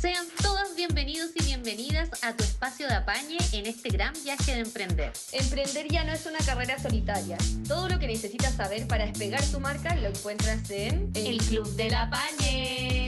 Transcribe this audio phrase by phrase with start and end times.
[0.00, 4.60] Sean todos bienvenidos y bienvenidas a tu espacio de apañe en este gran viaje de
[4.60, 5.12] emprender.
[5.32, 7.36] Emprender ya no es una carrera solitaria.
[7.66, 11.94] Todo lo que necesitas saber para despegar tu marca lo encuentras en El Club del
[11.94, 13.07] Apañe.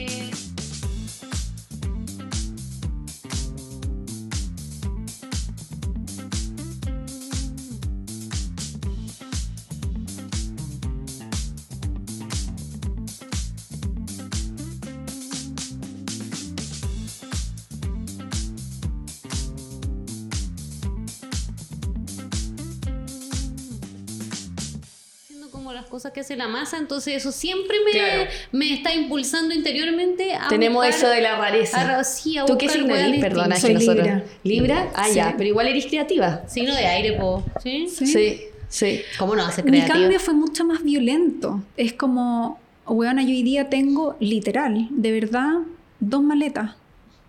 [26.11, 30.85] Cosas que hace la masa, entonces eso siempre me, me está impulsando interiormente a Tenemos
[30.85, 31.99] eso de la rareza.
[31.99, 33.19] a- sí, a ¿Tú qué buscar signo eres?
[33.21, 34.05] Perdona, es que Soy nosotros...
[34.07, 34.23] Libra.
[34.43, 34.91] ¿Libra?
[34.95, 35.15] Ah, Sí.
[35.15, 36.41] ya, pero igual eres creativa.
[36.47, 37.43] Signo de aire, po.
[37.63, 37.87] ¿Sí?
[37.89, 38.05] Sí.
[38.07, 39.01] Sí, sí.
[39.17, 39.93] ¿Cómo no va a ser Mi creativa?
[39.99, 41.61] cambio fue mucho más violento.
[41.77, 45.59] Es como, weona, yo hoy día tengo literal, de verdad,
[45.99, 46.71] dos maletas.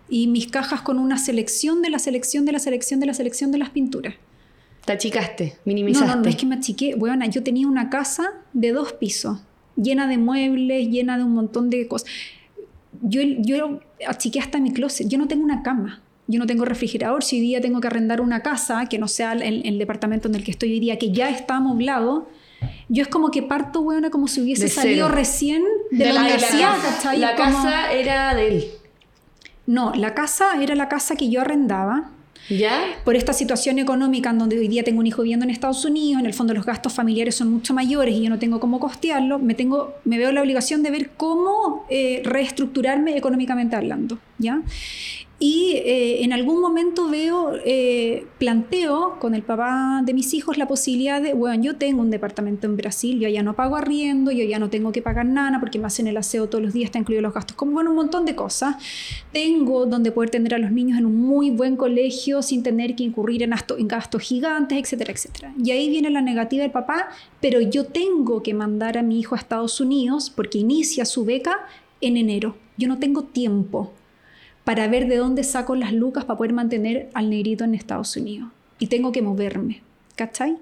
[0.09, 3.51] Y mis cajas con una selección de la selección de la selección de la selección
[3.51, 4.15] de las pinturas.
[4.85, 6.07] Te achicaste, minimizaste.
[6.15, 6.93] no, no es que me achiqué.
[6.95, 9.39] Weona, yo tenía una casa de dos pisos,
[9.75, 12.09] llena de muebles, llena de un montón de cosas.
[13.01, 15.07] Yo, yo achiqué hasta mi closet.
[15.07, 16.01] Yo no tengo una cama.
[16.27, 17.23] Yo no tengo refrigerador.
[17.23, 20.35] Si hoy día tengo que arrendar una casa, que no sea el, el departamento en
[20.35, 22.29] el que estoy hoy día, que ya está amoblado,
[22.89, 25.15] yo es como que parto, weona, como si hubiese De salido cero.
[25.15, 27.19] recién de, la universidad, casa- ¿cachai?
[27.19, 28.65] La Como- casa era de él.
[29.65, 32.11] No, la casa era la casa que yo arrendaba.
[33.05, 36.19] Por esta situación económica en donde hoy día tengo un hijo viviendo en Estados Unidos,
[36.19, 39.39] en el fondo los gastos familiares son mucho mayores y yo no tengo cómo costearlo,
[39.39, 44.19] me, tengo, me veo la obligación de ver cómo eh, reestructurarme económicamente hablando,
[45.39, 50.67] Y eh, en algún momento veo, eh, planteo con el papá de mis hijos la
[50.67, 54.45] posibilidad de, bueno, yo tengo un departamento en Brasil, yo ya no pago arriendo, yo
[54.45, 56.99] ya no tengo que pagar nada porque me hacen el aseo todos los días, está
[56.99, 58.75] incluido los gastos, como bueno, un montón de cosas.
[59.33, 63.03] Tengo donde poder tener a los niños en un muy buen colegio sin tener que
[63.03, 65.53] incurrir en, gasto- en gastos gigantes, etcétera, etcétera.
[65.61, 67.09] Y ahí viene la negativa del papá,
[67.41, 71.67] pero yo tengo que mandar a mi hijo a Estados Unidos porque inicia su beca
[72.01, 72.55] en enero.
[72.77, 73.91] Yo no tengo tiempo
[74.63, 78.49] para ver de dónde saco las lucas para poder mantener al negrito en Estados Unidos.
[78.79, 79.81] Y tengo que moverme.
[80.15, 80.57] ¿Cachai?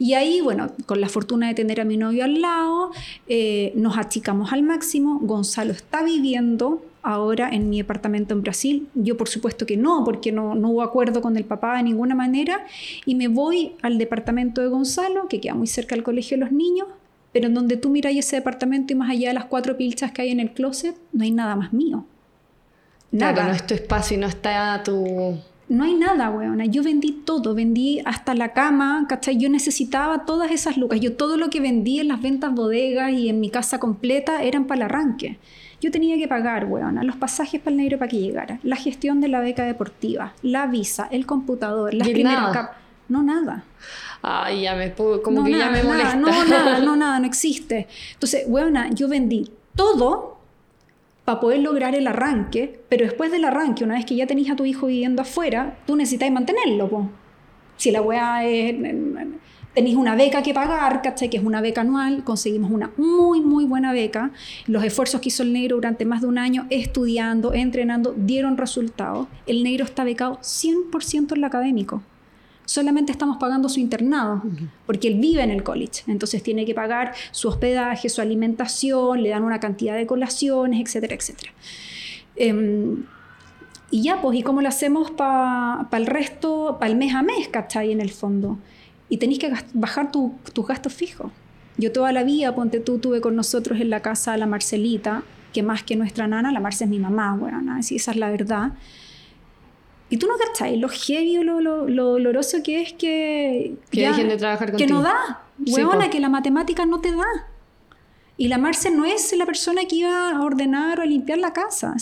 [0.00, 2.90] Y ahí, bueno, con la fortuna de tener a mi novio al lado,
[3.28, 5.20] eh, nos achicamos al máximo.
[5.22, 8.88] Gonzalo está viviendo ahora en mi departamento en Brasil.
[8.94, 12.16] Yo, por supuesto que no, porque no, no hubo acuerdo con el papá de ninguna
[12.16, 12.66] manera.
[13.06, 16.52] Y me voy al departamento de Gonzalo, que queda muy cerca del colegio de los
[16.52, 16.88] niños,
[17.32, 20.22] pero en donde tú miras ese departamento y más allá de las cuatro pilchas que
[20.22, 22.04] hay en el closet, no hay nada más mío.
[23.10, 23.32] Nada.
[23.34, 25.38] Claro, no es tu espacio y no está tu...
[25.68, 26.64] No hay nada, weona.
[26.64, 29.36] Yo vendí todo, vendí hasta la cama, ¿cachai?
[29.36, 30.98] Yo necesitaba todas esas lucas.
[31.00, 34.66] Yo todo lo que vendí en las ventas bodegas y en mi casa completa eran
[34.66, 35.38] para el arranque.
[35.82, 39.20] Yo tenía que pagar, weona, los pasajes para el negro para que llegara, la gestión
[39.20, 42.52] de la beca deportiva, la visa, el computador, las primeras nada.
[42.52, 42.72] cap-
[43.08, 43.62] No, nada.
[44.22, 44.88] Ay, ya me...
[44.90, 46.16] puedo- Como no, que nada, ya me nada, molesta.
[46.16, 47.86] No, nada, no, nada, no existe.
[48.14, 50.37] Entonces, weona, yo vendí todo
[51.28, 54.56] para poder lograr el arranque, pero después del arranque, una vez que ya tenías a
[54.56, 57.10] tu hijo viviendo afuera, tú necesitas mantenerlo, po.
[57.76, 58.74] Si la weá es...
[59.74, 61.28] Tenéis una beca que pagar, ¿cachai?
[61.28, 64.30] Que es una beca anual, conseguimos una muy, muy buena beca.
[64.66, 69.28] Los esfuerzos que hizo el negro durante más de un año estudiando, entrenando, dieron resultados.
[69.46, 72.02] El negro está becado 100% en lo académico
[72.68, 74.42] solamente estamos pagando su internado,
[74.84, 79.30] porque él vive en el college, entonces tiene que pagar su hospedaje, su alimentación, le
[79.30, 81.52] dan una cantidad de colaciones, etcétera, etcétera.
[82.36, 83.04] Em,
[83.90, 87.48] y ya, pues, ¿y cómo lo hacemos para el resto, para el mes a mes,
[87.48, 87.90] ¿cachai?
[87.90, 88.58] En el fondo.
[89.08, 91.32] Y tenéis que bajar tu- tus gastos fijos.
[91.78, 95.22] Yo toda la vida, ponte tú, tuve con nosotros en la casa a la Marcelita,
[95.54, 98.30] que más que nuestra nana, la Marce es mi mamá, bueno, si esa es la
[98.30, 98.72] verdad.
[100.10, 103.74] Y tú no cachai lo heavy, lo, lo, lo doloroso que es que...
[103.90, 104.98] Que ya- dejen de trabajar Que contigo.
[104.98, 105.42] no da.
[105.66, 107.24] Huevona, que la matemática no te da.
[108.40, 111.52] Y la Marce no es la persona que iba a ordenar o a limpiar la
[111.52, 111.96] casa.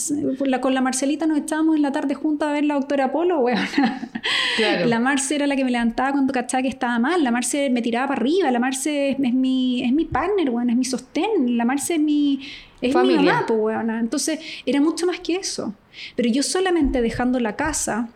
[0.61, 4.11] Con la Marcelita nos estábamos en la tarde juntas a ver la doctora Polo, huevona.
[4.55, 4.85] Claro.
[4.85, 7.23] La Marce era la que me levantaba cuando cachaba que estaba mal.
[7.23, 8.51] La Marce me tiraba para arriba.
[8.51, 11.57] La Marce es, es mi, es mi partner, weón, es mi sostén.
[11.57, 12.39] La Marce es mi,
[12.81, 13.33] es mi Familia.
[13.33, 13.99] mamá, pues, weona.
[13.99, 15.73] Entonces, era mucho más que eso.
[16.15, 18.09] Pero yo solamente dejando la casa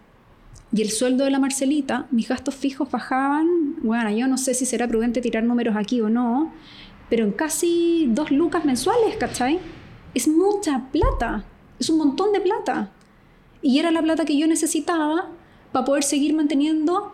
[0.74, 3.76] y el sueldo de la Marcelita, mis gastos fijos bajaban.
[3.82, 6.52] Bueno, yo no sé si será prudente tirar números aquí o no,
[7.10, 9.60] pero en casi dos lucas mensuales, ¿cachai?
[10.14, 11.44] Es mucha plata.
[11.80, 12.92] Es un montón de plata.
[13.62, 15.30] Y era la plata que yo necesitaba
[15.72, 17.14] para poder seguir manteniendo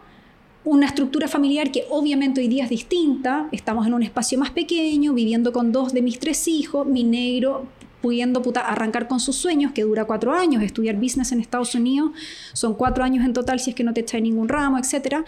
[0.64, 3.48] una estructura familiar que obviamente hoy día es distinta.
[3.52, 6.86] Estamos en un espacio más pequeño, viviendo con dos de mis tres hijos.
[6.86, 7.66] Mi negro
[8.02, 12.12] pudiendo puta, arrancar con sus sueños, que dura cuatro años, estudiar business en Estados Unidos,
[12.54, 15.26] son cuatro años en total si es que no te echáis ningún ramo, etc.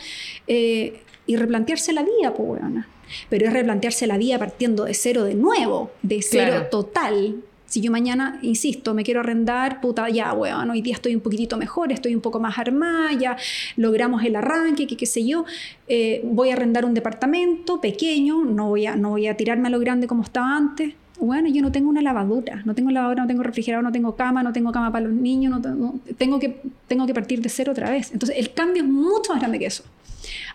[0.48, 2.88] Eh, y replantearse la vida, pues, weona.
[3.30, 6.68] Pero es replantearse la vida partiendo de cero de nuevo, de cero Claro.
[6.69, 7.36] total.
[7.66, 11.56] Si yo mañana, insisto, me quiero arrendar, puta, ya, weón, hoy día estoy un poquitito
[11.56, 13.38] mejor, estoy un poco más armada, ya
[13.77, 15.45] logramos el arranque, que qué sé yo,
[15.88, 19.71] eh, voy a arrendar un departamento pequeño, no voy, a, no voy a tirarme a
[19.71, 20.95] lo grande como estaba antes.
[21.19, 24.42] Bueno, yo no tengo una lavadora, no tengo lavadora, no tengo refrigerador, no tengo cama,
[24.42, 27.50] no tengo cama para los niños, no, te- no- tengo, que, tengo que partir de
[27.50, 28.12] cero otra vez.
[28.13, 29.83] Entonces, el cambio es mucho más grande que eso.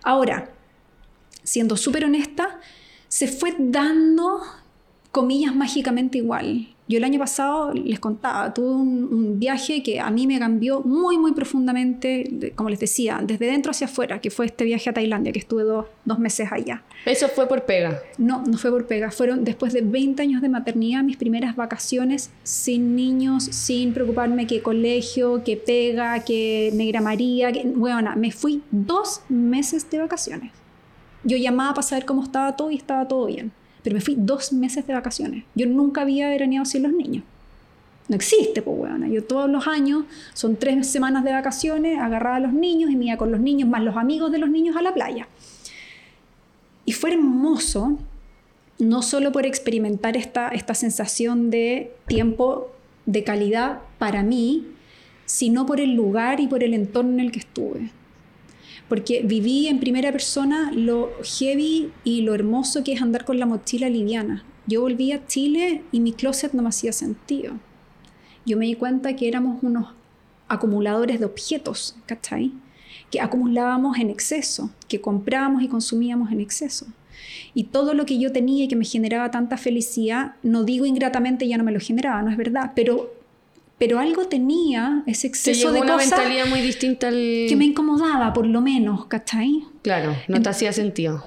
[0.02, 0.48] Ahora,
[1.42, 2.60] siendo súper honesta,
[3.08, 4.40] se fue dando,
[5.12, 6.68] comillas, mágicamente igual.
[6.86, 10.82] Yo el año pasado les contaba, tuve un, un viaje que a mí me cambió
[10.82, 14.92] muy, muy profundamente, como les decía, desde dentro hacia afuera, que fue este viaje a
[14.92, 16.82] Tailandia, que estuve dos, dos meses allá.
[17.06, 18.02] Eso fue por pega.
[18.18, 22.30] No, no fue por pega, fueron después de 20 años de maternidad mis primeras vacaciones
[22.42, 28.62] sin niños, sin preocuparme que colegio, que pega, que Negra María, que, weona, me fui
[28.70, 30.52] dos meses de vacaciones.
[31.24, 33.52] Yo llamaba para saber cómo estaba todo y estaba todo bien,
[33.84, 35.44] pero me fui dos meses de vacaciones.
[35.54, 37.22] Yo nunca había veraneado sin los niños.
[38.08, 39.08] No existe, pues, weona.
[39.08, 43.04] Yo todos los años, son tres semanas de vacaciones, agarraba a los niños y me
[43.04, 45.28] iba con los niños, más los amigos de los niños a la playa.
[46.86, 47.98] Y fue hermoso,
[48.78, 52.72] no solo por experimentar esta, esta sensación de tiempo
[53.04, 54.66] de calidad para mí,
[55.26, 57.90] sino por el lugar y por el entorno en el que estuve.
[58.88, 63.46] Porque viví en primera persona lo heavy y lo hermoso que es andar con la
[63.46, 64.44] mochila liviana.
[64.66, 67.54] Yo volví a Chile y mi closet no me hacía sentido.
[68.46, 69.94] Yo me di cuenta que éramos unos
[70.48, 72.52] acumuladores de objetos, ¿cachai?
[73.10, 76.86] Que acumulábamos en exceso, que comprábamos y consumíamos en exceso.
[77.54, 81.48] Y todo lo que yo tenía y que me generaba tanta felicidad, no digo ingratamente
[81.48, 83.14] ya no me lo generaba, no es verdad, pero,
[83.78, 87.14] pero algo tenía ese exceso de una cosas mentalidad muy distinta al...
[87.48, 89.64] que me incomodaba, por lo menos, ¿cachai?
[89.82, 91.24] Claro, no te hacía sentido.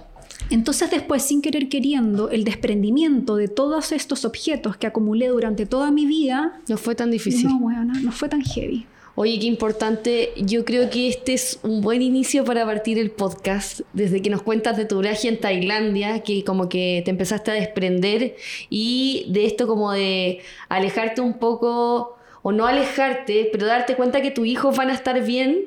[0.49, 5.91] Entonces después, sin querer queriendo, el desprendimiento de todos estos objetos que acumulé durante toda
[5.91, 7.49] mi vida, No fue tan difícil.
[7.49, 8.85] no, weona, no fue tan heavy.
[9.19, 10.31] Oye, qué importante.
[10.37, 13.81] Yo creo que este es un buen inicio para partir el podcast.
[13.91, 17.55] Desde que nos cuentas de tu viaje en Tailandia, que como que te empezaste a
[17.55, 18.35] desprender
[18.69, 22.16] y de esto como de alejarte un poco,
[22.47, 25.65] o no alejarte, pero darte cuenta que tus hijos van a estar bien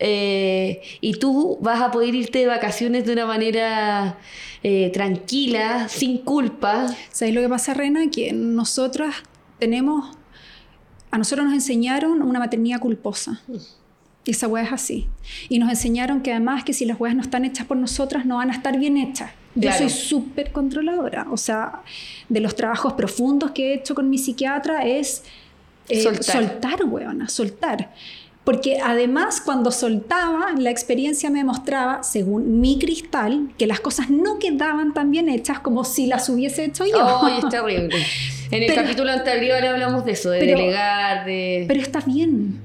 [0.00, 4.18] eh, y tú vas a poder irte de vacaciones de una manera
[4.64, 6.88] eh, tranquila, sin culpa.
[7.12, 8.10] ¿Sabes lo que pasa, Rena?
[8.10, 9.14] Que nosotras
[9.60, 10.16] tenemos,
[11.12, 13.40] a nosotros nos enseñaron una maternidad culposa.
[14.24, 15.06] Y esa hueá es así.
[15.48, 18.38] Y nos enseñaron que además que si las hueás no están hechas por nosotras, no
[18.38, 19.30] van a estar bien hechas.
[19.54, 19.78] Yo Claro.
[19.78, 21.28] soy súper controladora.
[21.30, 21.82] O sea,
[22.28, 25.22] de los trabajos profundos que he hecho con mi psiquiatra es
[25.88, 26.24] eh, Soltar.
[26.24, 27.92] soltar, weona, soltar.
[28.44, 34.38] Porque además cuando soltaba, la experiencia me mostraba, según mi cristal, que las cosas no
[34.38, 37.24] quedaban tan bien hechas como si las hubiese hecho yo.
[37.24, 37.96] ¡Ay, es terrible!
[38.52, 41.64] En el Pero- capítulo anterior hablamos de eso, de Pero- delegar, de...
[41.66, 42.60] Pero está bien.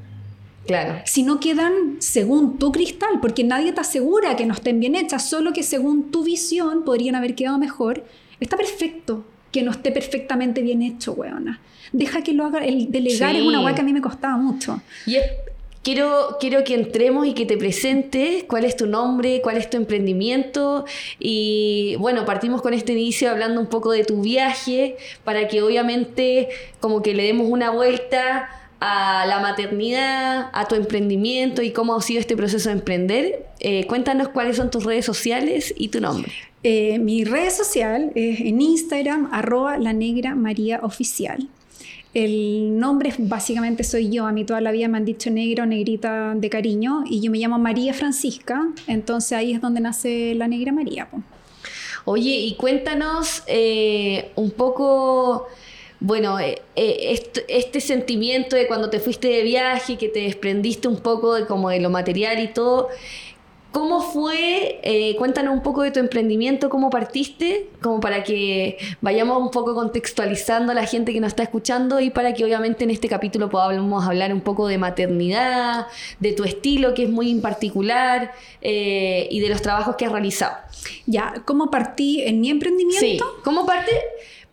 [0.67, 1.01] claro.
[1.05, 5.27] Si no quedan según tu cristal, porque nadie te asegura que no estén bien hechas,
[5.27, 8.05] solo que según tu visión podrían haber quedado mejor,
[8.39, 11.59] está perfecto que no esté perfectamente bien hecho, weona.
[11.91, 13.37] Deja que lo haga, el delegar Sí.
[13.41, 14.81] es una weá que a mí me costaba mucho.
[15.05, 15.25] Y es-
[15.83, 19.75] quiero, quiero que entremos y que te presentes cuál es tu nombre, cuál es tu
[19.77, 20.85] emprendimiento.
[21.19, 26.47] Y bueno, partimos con este inicio hablando un poco de tu viaje para que obviamente
[26.79, 32.01] como que le demos una vuelta a la maternidad, a tu emprendimiento y cómo ha
[32.01, 33.45] sido este proceso de emprender.
[33.59, 36.31] Eh, cuéntanos cuáles son tus redes sociales y tu nombre.
[36.63, 41.47] Eh, mi red social es en Instagram, arroba la negra María Oficial.
[42.13, 45.65] El nombre básicamente soy yo, a mí toda la vida me han dicho negra o
[45.65, 50.47] negrita de cariño y yo me llamo María Francisca, entonces ahí es donde nace la
[50.47, 51.07] negra María.
[52.03, 55.47] Oye, y cuéntanos eh, un poco,
[56.01, 60.87] bueno, eh, eh, est- este sentimiento de cuando te fuiste de viaje, que te desprendiste
[60.89, 62.89] un poco de como de lo material y todo.
[63.71, 64.81] ¿Cómo fue?
[64.83, 69.73] Eh, cuéntanos un poco de tu emprendimiento, cómo partiste, como para que vayamos un poco
[69.73, 73.49] contextualizando a la gente que nos está escuchando y para que obviamente en este capítulo
[73.49, 75.87] podamos hablar un poco de maternidad,
[76.19, 80.11] de tu estilo que es muy en particular eh, y de los trabajos que has
[80.11, 80.57] realizado.
[81.05, 82.99] Ya, ¿cómo partí en mi emprendimiento?
[82.99, 83.91] Sí, ¿cómo parte?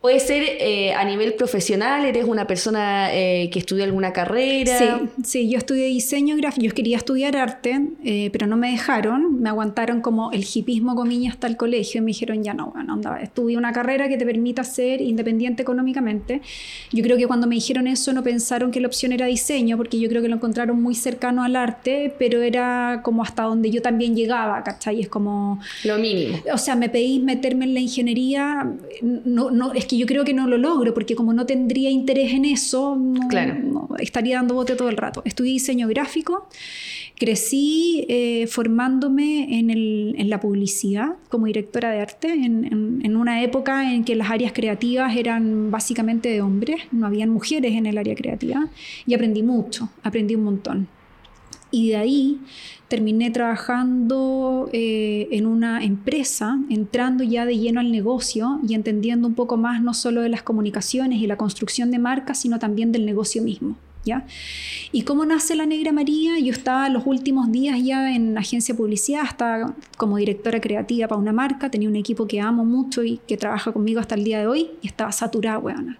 [0.00, 4.78] Puede ser eh, a nivel profesional, eres una persona eh, que estudió alguna carrera.
[4.78, 4.84] Sí,
[5.24, 9.48] sí, yo estudié diseño gráfico, yo quería estudiar arte, eh, pero no me dejaron, me
[9.48, 13.20] aguantaron como el hipismo comillas hasta el colegio y me dijeron ya no, bueno, anda,
[13.20, 16.42] estudia una carrera que te permita ser independiente económicamente.
[16.92, 19.98] Yo creo que cuando me dijeron eso no pensaron que la opción era diseño, porque
[19.98, 23.82] yo creo que lo encontraron muy cercano al arte, pero era como hasta donde yo
[23.82, 25.00] también llegaba, ¿cachai?
[25.00, 25.58] Es como...
[25.82, 26.38] Lo mínimo.
[26.52, 30.34] O sea, me pedís meterme en la ingeniería, no, no, es que yo creo que
[30.34, 33.54] no lo logro, porque como no tendría interés en eso, no, Claro.
[33.62, 35.22] no- estaría dando bote todo el rato.
[35.24, 36.46] Estudié diseño gráfico,
[37.16, 43.16] crecí eh, formándome en, el- en la publicidad como directora de arte, en, en- en
[43.16, 47.86] una época en que las áreas creativas eran básicamente de hombres, no habían mujeres en
[47.86, 48.68] el área creativa,
[49.06, 50.88] y aprendí mucho, aprendí un montón.
[51.70, 52.40] Y de ahí
[52.88, 59.34] terminé trabajando eh, en una empresa, entrando ya de lleno al negocio y entendiendo un
[59.34, 63.04] poco más no solo de las comunicaciones y la construcción de marcas, sino también del
[63.04, 63.76] negocio mismo.
[64.04, 64.24] ¿Ya?
[64.90, 66.38] ¿Y cómo nace la Negra María?
[66.38, 71.20] Yo estaba los últimos días ya en agencia de publicidad, estaba como directora creativa para
[71.20, 74.38] una marca, tenía un equipo que amo mucho y que trabaja conmigo hasta el día
[74.38, 75.98] de hoy y estaba saturada, weona.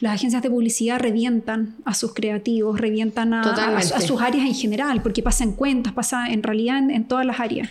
[0.00, 3.94] Las agencias de publicidad revientan a sus creativos, revientan a, a- Totalmente.
[3.94, 7.26] a sus áreas en general, porque pasa en cuentas, pasa en realidad en, en todas
[7.26, 7.70] las áreas.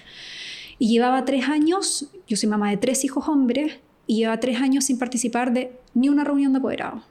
[0.79, 4.83] Y llevaba tres años, yo soy mamá de tres hijos hombres, y llevaba tres años
[4.85, 7.03] sin participar de ni una reunión de apoderados.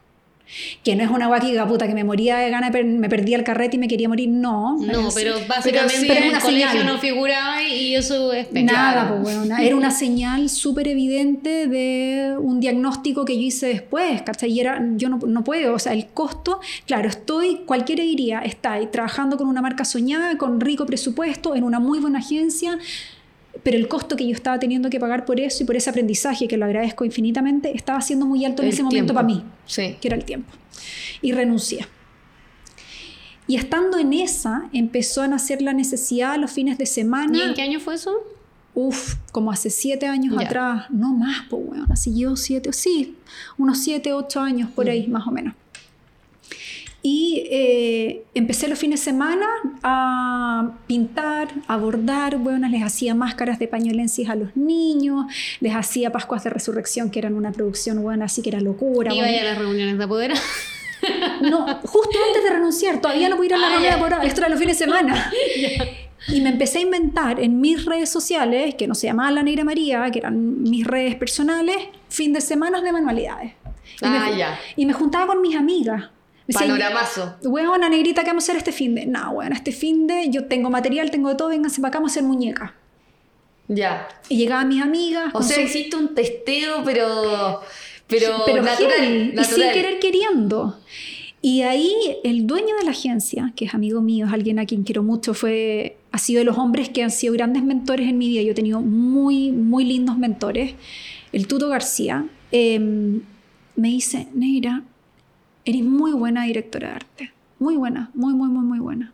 [0.83, 3.77] Que no es una guaquiga puta que me moría de gana, me perdía el carrete
[3.77, 4.77] y me quería morir, no.
[4.79, 6.85] No, pero básicamente pero en el una colegio señal.
[6.85, 8.51] no figuraba y eso es.
[8.51, 9.63] Nada, pues, weona.
[9.63, 14.51] Era una señal súper evidente de un diagnóstico que yo hice después, ¿cachai?
[14.51, 18.73] Y era, yo no, no puedo, o sea, el costo, claro, estoy, cualquiera diría, está
[18.73, 22.77] ahí trabajando con una marca soñada, con rico presupuesto, en una muy buena agencia,
[23.63, 26.47] pero el costo que yo estaba teniendo que pagar por eso y por ese aprendizaje,
[26.47, 29.13] que lo agradezco infinitamente, estaba siendo muy alto en El ese momento tiempo.
[29.13, 29.95] para mí Sí.
[30.01, 30.51] que era el tiempo.
[31.21, 31.85] Y renuncié.
[33.47, 37.45] Y estando en esa, empezó a nacer la necesidad los fines de ¿Y semana.
[37.45, 38.13] en qué año fue eso?
[38.73, 40.45] Uf, como hace siete años Ya.
[40.45, 43.15] atrás, no más, pues bueno, así yo siete, sí,
[43.57, 45.55] unos siete, ocho años por ahí, más o menos.
[47.03, 49.45] Y eh, empecé los fines de semana
[49.83, 55.25] a pintar, a bordar, bueno, les hacía máscaras de pañolensis a los niños,
[55.61, 59.13] les hacía Pascuas de Resurrección, que eran una producción buena, así que era locura.
[59.13, 59.39] Iba bueno.
[59.39, 60.33] a las reuniones de apoder.
[61.41, 64.25] No, justo antes de renunciar, todavía no pude ir a la Ah, reunión de apoderados,
[64.25, 65.31] esto era los fines de semana.
[66.29, 69.63] Y me empecé a inventar en mis redes sociales, que no se llamaban La Negra
[69.63, 71.77] María, que eran mis redes personales,
[72.09, 73.53] fin de semanas de manualidades.
[74.01, 74.59] Y, Ah, me, ya.
[74.75, 76.09] y me juntaba con mis amigas.
[76.53, 77.35] Panoramazo.
[77.43, 79.05] Huevona negrita, ¿qué vamos a hacer este fin de?
[79.05, 82.11] No, bueno, este fin de yo tengo material, tengo de todo, vénganse para acá, vamos
[82.11, 82.71] a hacer muñecas.
[83.67, 84.07] Ya.
[84.29, 85.31] Y llegaban mis amigas.
[85.33, 87.61] O sea, su- hiciste un testeo, pero.
[88.07, 89.33] Pero, pero natural.
[89.37, 90.79] y sin querer queriendo.
[91.41, 94.83] Y ahí el dueño de la agencia, que es amigo mío, es alguien a quien
[94.83, 98.29] quiero mucho, fue, ha sido de los hombres que han sido grandes mentores en mi
[98.29, 98.41] vida.
[98.41, 100.73] Yo he tenido muy, muy lindos mentores.
[101.33, 104.83] El Tuto García eh, me dice, Neira,
[105.67, 107.33] eres muy buena directora de arte.
[107.59, 109.13] Muy buena, muy, muy, muy, muy buena.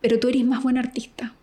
[0.00, 1.34] Pero tú eres más buena artista.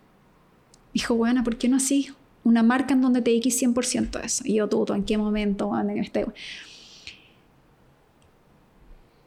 [0.94, 2.10] Dijo, buena, ¿por qué no así?
[2.44, 4.44] Una marca en donde te dediques 100% a eso.
[4.46, 5.72] Y yo, Tuto, ¿en qué momento?
[5.80, 6.26] en este...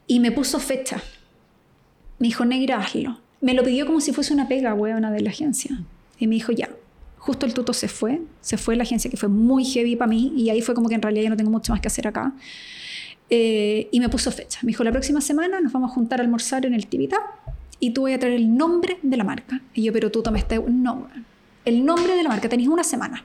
[0.05, 1.01] Y me puso fecha.
[2.19, 3.19] Me dijo, negra, hazlo.
[3.39, 5.81] Me lo pidió como si fuese una pega, weona, de la agencia.
[6.19, 6.69] Y me dijo, ya.
[7.17, 8.21] Justo el tuto se fue.
[8.41, 10.33] Se fue la agencia, que fue muy heavy para mí.
[10.35, 12.33] Y ahí fue como que en realidad ya no tengo mucho más que hacer acá.
[13.29, 14.59] Eh, y me puso fecha.
[14.63, 17.17] Me dijo, la próxima semana nos vamos a juntar a almorzar en el Tibita.
[17.79, 19.61] Y tú voy a traer el nombre de la marca.
[19.73, 20.55] Y yo, pero tuto me está...
[20.59, 21.07] No.
[21.65, 22.49] El nombre de la marca.
[22.49, 23.23] Tenéis una semana.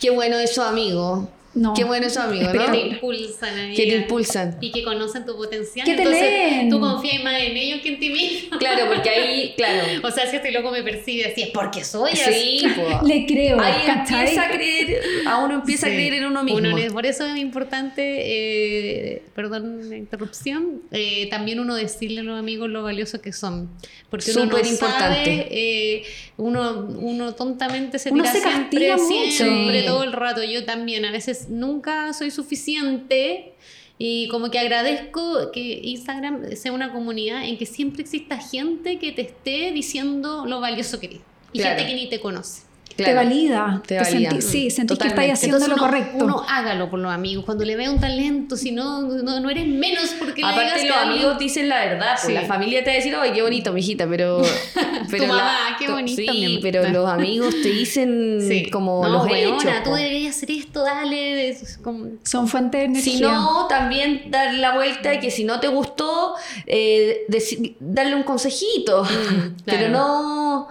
[0.00, 1.28] Qué bueno eso, amigo.
[1.56, 1.72] No.
[1.74, 2.70] Qué bueno eso, amigo, Que ¿no?
[2.70, 3.74] te impulsan ahí.
[3.74, 4.58] Que te impulsan.
[4.60, 5.86] Y que conocen tu potencial.
[5.86, 6.68] Que te Entonces, leen.
[6.68, 8.58] tú confías más en ellos que en ti mismo.
[8.58, 9.84] Claro, porque ahí, claro.
[10.06, 12.68] O sea, si este loco me percibe así, es porque soy Sí, así.
[12.76, 13.06] po.
[13.06, 13.58] Le creo.
[13.58, 14.20] Ahí ¿cachai?
[14.20, 16.58] empieza a creer, a uno empieza a creer en uno mismo.
[16.58, 18.02] Uno- por eso es importante,
[19.14, 23.70] eh, perdón la interrupción, eh, también uno decirle a los amigos lo valioso que son.
[24.10, 25.48] Porque uno no Súper sabe, importante.
[25.50, 26.02] eh,
[26.36, 29.30] uno, uno tontamente se Uno tira se siempre, castiga mucho.
[29.32, 30.42] siempre, todo el rato.
[30.44, 33.54] Yo también, a veces nunca soy suficiente.
[33.98, 39.12] Y como que agradezco que Instagram sea una comunidad en que siempre exista gente que
[39.12, 41.20] te esté diciendo lo valioso que eres.
[41.52, 41.78] Y Claro.
[41.78, 42.65] gente que ni te conoce.
[43.04, 43.82] Te valida.
[43.86, 44.30] Te Te valida.
[44.30, 46.24] sentí- sí, sentís que estáis haciendo Entonces lo uno, correcto.
[46.24, 47.44] uno hágalo por los amigos.
[47.44, 50.96] Cuando le ve un talento, si no, no, no eres menos porque le Aparte los
[50.96, 52.32] amigos dicen la verdad, pues Sí.
[52.32, 54.40] la familia te va a decir, oye, qué bonito, mijita, pero...
[55.10, 58.70] pero mamá, qué bonito, Sí, mi pero los amigos te dicen Sí.
[58.70, 59.82] como no, los weona, hechos.
[59.84, 59.96] tú po.
[59.96, 61.48] deberías hacer esto, dale.
[61.50, 63.12] es como- Son fuentes de energía.
[63.14, 66.34] Si no, también dar la vuelta y que si no te gustó,
[66.66, 67.26] eh,
[67.80, 69.06] darle un consejito.
[69.64, 69.92] Pero claro.
[69.92, 70.68] no...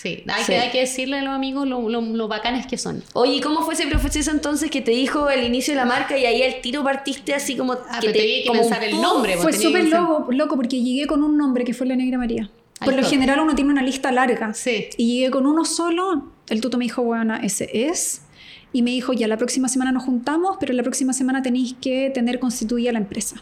[0.00, 0.52] Sí, hay, Sí.
[0.52, 3.02] Que, hay que decirle a los amigos lo, lo, lo bacanes que son.
[3.12, 6.16] Oye, ¿y ¿cómo fue ese proceso entonces que te dijo el inicio de la marca
[6.16, 9.34] y ahí al tiro partiste así como Ah, que te que como pensar el nombre.
[9.36, 12.16] Fue porque tenía súper loco, loco porque llegué con un nombre que fue la Negra
[12.16, 12.50] María.
[12.80, 14.54] Al Por lo general uno tiene una lista larga.
[14.54, 14.88] Sí.
[14.96, 16.30] Y llegué con uno solo.
[16.48, 18.22] El tuto me dijo, bueno, ese es.
[18.72, 22.10] Y me dijo, ya, la próxima semana nos juntamos, pero la próxima semana tenéis que
[22.10, 23.36] tener constituida la empresa.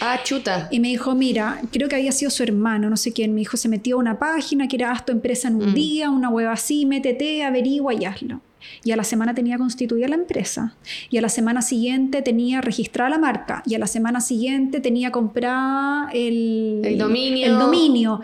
[0.00, 0.68] Ah, chuta.
[0.70, 3.34] Y me dijo, mira, creo que había sido su hermano, no sé quién.
[3.34, 5.74] Me dijo, se metió a una página que era haz tu empresa en un Mm.
[5.74, 8.40] día, una web así, métete, averigua y hazlo.
[8.84, 10.74] Y a la semana tenía constituida la empresa.
[11.08, 13.62] Y a la semana siguiente tenía registrada la marca.
[13.66, 17.46] Y a la semana siguiente tenía comprada el, El dominio.
[17.46, 18.20] El dominio.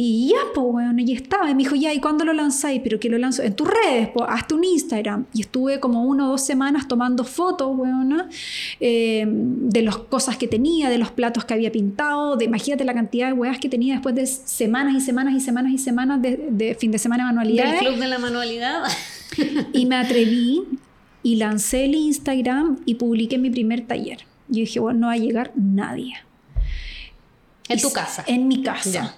[0.00, 1.50] Y ya, pues, bueno, y estaba.
[1.50, 2.80] Y me dijo, ya, ¿y cuándo lo lanzáis?
[2.84, 5.26] Pero que lo lanzo en tus redes, pues, hazte un Instagram.
[5.34, 8.28] Y estuve como una o dos semanas tomando fotos, weona,
[8.78, 12.36] eh, de las cosas que tenía, de los platos que había pintado.
[12.36, 15.72] De, imagínate la cantidad de weas que tenía después de semanas y semanas y semanas
[15.72, 17.80] y semanas de, de fin de semana de Del manualidades.
[17.80, 18.82] club de la manualidad.
[19.72, 20.62] Y me atreví
[21.24, 24.18] y lancé el Instagram y publiqué mi primer taller.
[24.48, 26.14] Yo dije, bueno, no va a llegar nadie.
[27.68, 28.22] En Y tu casa.
[28.28, 28.90] En mi casa.
[28.90, 29.14] Ya.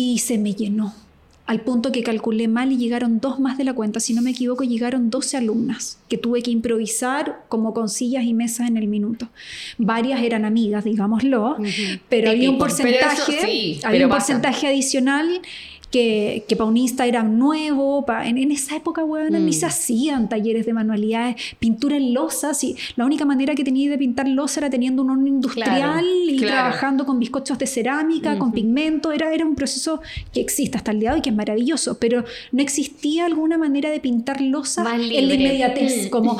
[0.00, 0.94] Y se me llenó.
[1.46, 3.98] Al punto que calculé mal y llegaron dos más de la cuenta.
[3.98, 8.32] Si no me equivoco, llegaron 12 alumnas que tuve que improvisar como con sillas y
[8.32, 9.28] mesas en el minuto.
[9.76, 11.56] Varias eran amigas, digámoslo,
[12.08, 14.26] pero había un porcentaje, Pero eso sí, había un pasa.
[14.26, 15.26] porcentaje adicional
[15.90, 19.52] que, que para un Instagram nuevo, pa- en, en esa época, weón, ni Mm.
[19.52, 23.96] se hacían talleres de manualidades, pintura en losas, y la única manera que tenía de
[23.98, 26.52] pintar losa era teniendo un horno industrial Claro, y claro.
[26.54, 30.00] trabajando con bizcochos de cerámica, con pigmento, era, era un proceso
[30.32, 33.90] que existe hasta el día de hoy, que es maravilloso, pero no existía alguna manera
[33.90, 36.10] de pintar losa en la inmediatez, Mm.
[36.10, 36.36] como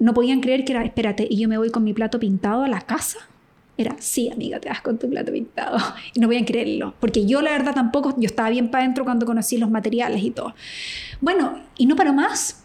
[0.00, 2.68] no podían creer que era, espérate, y yo me voy con mi plato pintado a
[2.68, 3.18] la casa.
[3.76, 5.78] Era, sí, amiga, te vas con tu plato pintado.
[6.14, 9.26] Y no podían creerlo, porque yo la verdad tampoco, yo estaba bien para adentro cuando
[9.26, 10.54] conocí los materiales y todo.
[11.20, 12.60] Bueno, y no para más.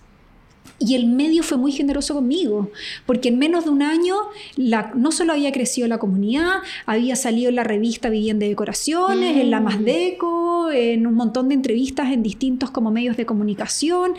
[0.82, 2.70] Y el medio fue muy generoso conmigo,
[3.06, 4.16] porque en menos de un año
[4.56, 9.36] la- no solo había crecido la comunidad, había salido en la revista Vivienda y Decoraciones,
[9.38, 9.64] en la Mm.
[9.64, 14.14] Más Deco, en un montón de entrevistas en distintos como medios de comunicación.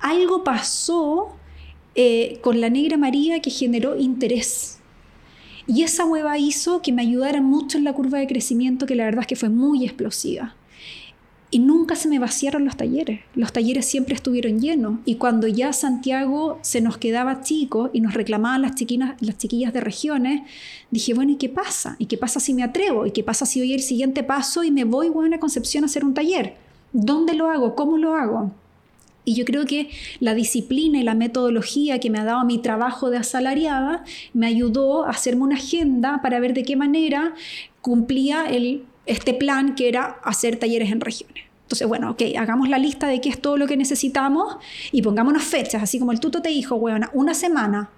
[0.00, 1.36] Algo pasó
[1.94, 4.80] eh, con la Negra María que generó interés.
[5.66, 9.04] Y esa hueva hizo que me ayudara mucho en la curva de crecimiento, que la
[9.04, 10.54] verdad es que fue muy explosiva.
[11.50, 13.20] Y nunca se me vaciaron los talleres.
[13.36, 14.98] Los talleres siempre estuvieron llenos.
[15.04, 19.72] Y cuando ya Santiago se nos quedaba chico y nos reclamaban las, chiquinas, las chiquillas
[19.72, 20.42] de regiones,
[20.90, 21.94] dije, bueno, ¿y qué pasa?
[22.00, 23.06] ¿Y qué pasa si me atrevo?
[23.06, 25.86] ¿Y qué pasa si doy el siguiente paso y me voy bueno, a Concepción a
[25.86, 26.56] hacer un taller?
[26.92, 27.76] ¿Dónde lo hago?
[27.76, 28.50] ¿Cómo lo hago?
[29.24, 33.10] Y yo creo que la disciplina y la metodología que me ha dado mi trabajo
[33.10, 37.34] de asalariada me ayudó a hacerme una agenda para ver de qué manera
[37.80, 41.44] cumplía el, este plan que era hacer talleres en regiones.
[41.62, 44.56] Entonces, bueno, ok, hagamos la lista de qué es todo lo que necesitamos
[44.92, 47.90] y pongámonos fechas, así como el tuto te dijo, bueno, una semana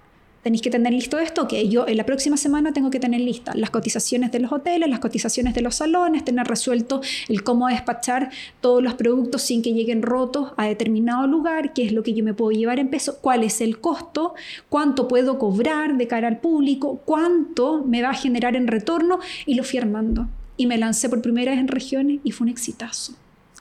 [0.46, 3.56] tenéis que tener listo esto, que yo en la próxima semana tengo que tener listas
[3.56, 8.30] las cotizaciones de los hoteles, las cotizaciones de los salones, tener resuelto el cómo despachar
[8.60, 12.22] todos los productos sin que lleguen rotos a determinado lugar, qué es lo que yo
[12.22, 14.36] me puedo llevar en peso, cuál es el costo,
[14.68, 19.56] cuánto puedo cobrar de cara al público, cuánto me va a generar en retorno y
[19.56, 20.28] lo fui armando.
[20.56, 23.14] Y me lancé por primera vez en regiones y fue un exitazo.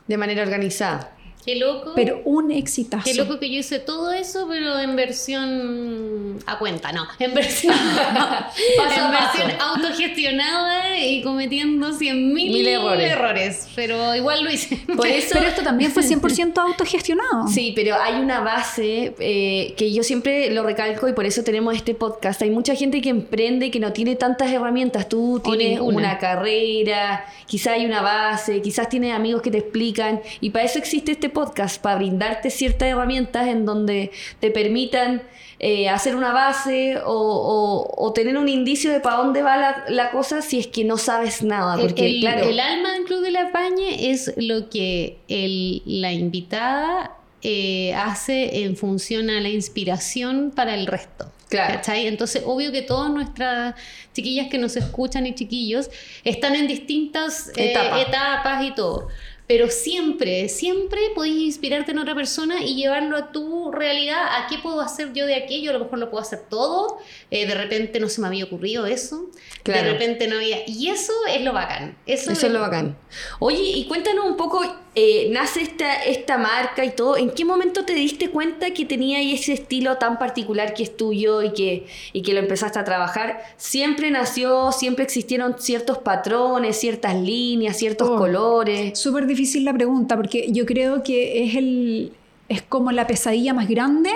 [0.07, 1.15] De manera organizada.
[1.45, 1.91] Qué loco.
[1.95, 3.03] Pero un exitazo.
[3.05, 7.05] Qué loco que yo hice todo eso, pero en versión a cuenta, no.
[7.19, 13.11] En versión, en versión autogestionada y cometiendo 100.000 Mil errores.
[13.11, 13.67] errores.
[13.75, 14.77] Pero igual lo hice.
[14.95, 15.29] Por eso...
[15.33, 17.47] Pero esto también fue 100% autogestionado.
[17.47, 21.75] Sí, pero hay una base eh, que yo siempre lo recalco y por eso tenemos
[21.75, 22.41] este podcast.
[22.41, 25.09] Hay mucha gente que emprende que no tiene tantas herramientas.
[25.09, 25.97] Tú tienes ninguna.
[25.97, 30.79] una carrera, quizás hay una base, quizás tienes amigos que te explican y para eso
[30.79, 35.21] existe este podcast, para brindarte ciertas herramientas en donde te permitan
[35.59, 39.83] eh, hacer una base o, o- o tener un indicio de para dónde va la,
[39.89, 41.77] la cosa si es que no sabes nada.
[41.79, 46.11] Porque, el, claro, el alma del Club de la Pañe es lo que el- la
[46.11, 47.11] invitada
[47.47, 51.31] eh, hace en función a la inspiración para el resto.
[51.47, 51.75] Claro.
[51.75, 52.07] ¿cachai?
[52.07, 53.75] Entonces, obvio que todas nuestras
[54.13, 55.91] chiquillas que nos escuchan y chiquillos
[56.23, 58.01] están en distintas eh, Etapa.
[58.01, 59.07] etapas y todo.
[59.47, 64.57] Pero siempre, siempre podéis inspirarte en otra persona y llevarlo a tu realidad, a qué
[64.57, 66.97] puedo hacer yo de aquello, a lo mejor lo puedo hacer todo,
[67.29, 69.29] eh, de repente no se me había ocurrido eso,
[69.63, 71.97] de repente no había, y eso es lo bacán.
[72.05, 72.97] Eso, es, lo bacán.
[73.39, 74.63] Oye, y cuéntanos un poco,
[74.97, 79.19] eh, nace esta, esta marca y todo, ¿en qué momento te diste cuenta que tenía
[79.19, 83.41] ese estilo tan particular que es tuyo y que, y que lo empezaste a trabajar?
[83.57, 88.97] ¿Siempre nació, siempre existieron ciertos patrones, ciertas líneas, ciertos Oh, colores?
[88.97, 92.13] Súper difícil la pregunta porque yo creo que es, el,
[92.47, 94.11] es como la pesadilla más grande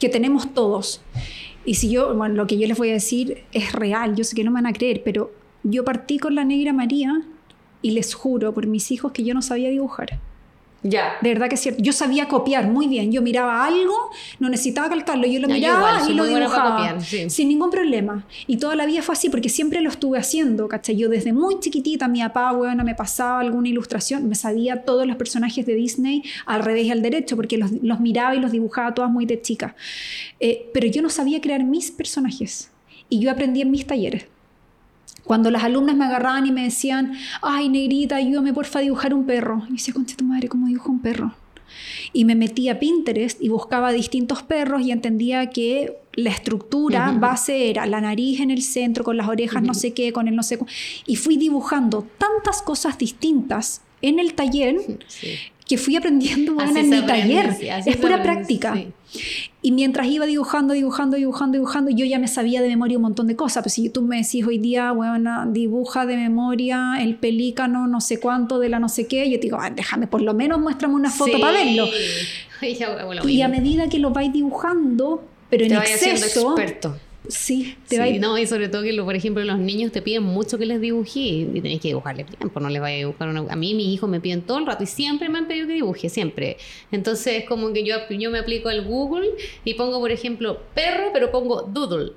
[0.00, 1.02] que tenemos todos.
[1.64, 4.34] Y si yo, bueno, lo que yo les voy a decir es real, yo sé
[4.34, 5.30] que no me van a creer, pero
[5.62, 7.22] yo partí con la negra María
[7.84, 10.18] y les juro por mis hijos que yo no sabía dibujar.
[10.82, 11.16] Ya.
[11.20, 11.82] De verdad que es cierto.
[11.82, 13.12] Yo sabía copiar muy bien.
[13.12, 13.94] Yo miraba algo,
[14.38, 15.26] no necesitaba calcarlo.
[15.26, 16.76] Yo lo Ya, yo miraba igual, soy y lo dibujaba.
[16.76, 17.28] copiar, sí.
[17.28, 18.26] Sin ningún problema.
[18.46, 20.66] Y toda la vida fue así porque siempre lo estuve haciendo.
[20.66, 20.96] ¿cachai?
[20.96, 24.28] Yo desde muy chiquitita, mi papá, bueno, me pasaba alguna ilustración.
[24.28, 28.00] Me sabía todos los personajes de Disney al revés y al derecho porque los, los
[28.00, 29.76] miraba y los dibujaba todas muy de chica.
[30.40, 32.70] Eh, pero yo no sabía crear mis personajes.
[33.10, 34.26] Y yo aprendí en mis talleres.
[35.24, 39.24] Cuando las alumnas me agarraban y me decían, ay, negrita, ayúdame porfa a dibujar un
[39.24, 39.62] perro.
[39.66, 41.34] Y yo decía, concha tu madre, ¿cómo dibujo un perro?
[42.12, 47.70] Y me metí a Pinterest y buscaba distintos perros y entendía que la estructura base
[47.70, 50.42] era la nariz en el centro, con las orejas no sé qué, con el no
[50.44, 50.66] sé cu-
[51.06, 54.76] Y fui dibujando tantas cosas distintas en el taller
[55.08, 55.30] Sí.
[55.66, 57.54] que fui aprendiendo bueno, en mi aprende, taller.
[57.54, 58.74] sí, es pura aprende, práctica.
[58.74, 58.88] sí.
[59.62, 63.26] Y mientras iba dibujando, dibujando, dibujando, dibujando, yo ya me sabía de memoria un montón
[63.26, 63.62] de cosas.
[63.62, 68.20] Pues si tú me decís hoy día, bueno, dibuja de memoria el pelícano no sé
[68.20, 70.94] cuánto de la no sé qué, yo te digo, "Ah, déjame, por lo menos muéstrame
[70.94, 71.40] una foto Sí.
[71.40, 71.86] para verlo.
[73.28, 76.98] Y a medida que lo vais dibujando, pero en Te exceso, experto.
[77.28, 80.02] Sí, te Sí, vais no, y sobre todo que, lo- por ejemplo, los niños te
[80.02, 82.98] piden mucho que les dibuje y tenéis que dibujarles bien, pues no les vaya a
[82.98, 83.40] dibujar una...
[83.52, 85.74] A mí mis hijos me piden todo el rato y siempre me han pedido que
[85.74, 86.56] dibuje, siempre.
[86.92, 89.30] Entonces es como que yo, yo me aplico al Google
[89.64, 92.12] y pongo, por ejemplo, perro, pero pongo doodle.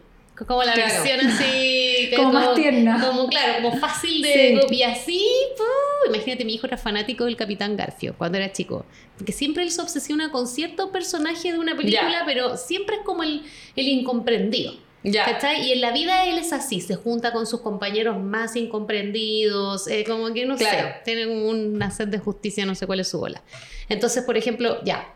[0.48, 0.94] Como la Claro.
[1.04, 1.44] versión así...
[2.12, 3.02] que Como más tierna.
[3.04, 4.60] Como, claro, como fácil de Sí.
[4.62, 4.92] copiar.
[4.92, 5.20] Así,
[5.58, 6.14] ¡pum!
[6.14, 8.86] imagínate, mi hijo era fanático del Capitán Garfio cuando era chico.
[9.18, 12.24] Porque siempre él se obsesiona con cierto personaje de una película, Ya.
[12.26, 13.42] pero siempre es como el,
[13.76, 14.74] el incomprendido.
[15.10, 15.24] Ya.
[15.24, 15.68] ¿Cachai?
[15.68, 20.04] Y en la vida él es así, se junta con sus compañeros más incomprendidos, eh,
[20.06, 20.88] como que no Claro.
[20.90, 23.42] sé, tienen una sed de justicia, no sé cuál es su bola.
[23.90, 25.14] Entonces, por ejemplo, ya,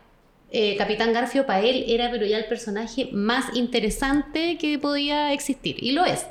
[0.50, 5.76] eh, Capitán Garfio para él era pero ya el personaje más interesante que podía existir,
[5.78, 6.26] y lo es.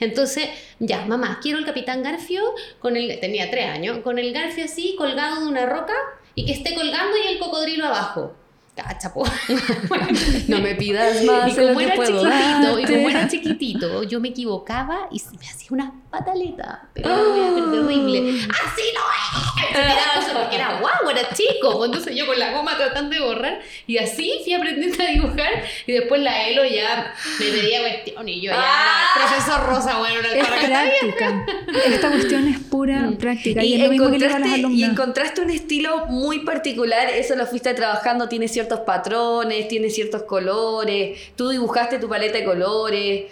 [0.00, 2.42] Entonces, ya, mamá, quiero el Capitán Garfio
[2.80, 5.94] con el, tenía tres años, con el Garfio así, colgado de una roca,
[6.34, 8.34] y que esté colgando y el cocodrilo abajo.
[8.76, 9.24] Cacha, po.
[10.48, 14.28] No me pidas más Y como era puedo chiquitito, y como era chiquitito, yo me
[14.28, 16.88] equivocaba y me hacía una pataleta.
[16.92, 18.38] Pero, pero terrible.
[18.42, 20.32] ¡Así no es!
[20.32, 21.78] Porque era guau, era chico.
[21.78, 23.60] Pues Entonces yo con la goma tratando de borrar.
[23.86, 25.64] Y así fui aprendiendo a dibujar.
[25.86, 28.28] Y después la Elo ya me pedía cuestión.
[28.28, 29.06] Y yo ya, Ah.
[29.14, 31.46] profesor Rosa, bueno, Es alfarra práctica.
[31.86, 33.62] Esta cuestión es pura práctica.
[33.64, 36.06] Y, Y es lo mismo que le digo a las encontraste, y encontraste un estilo
[36.06, 42.08] muy particular, eso lo fuiste trabajando, tiene ciertos patrones, tiene ciertos colores, tú dibujaste tu
[42.08, 43.24] paleta de colores.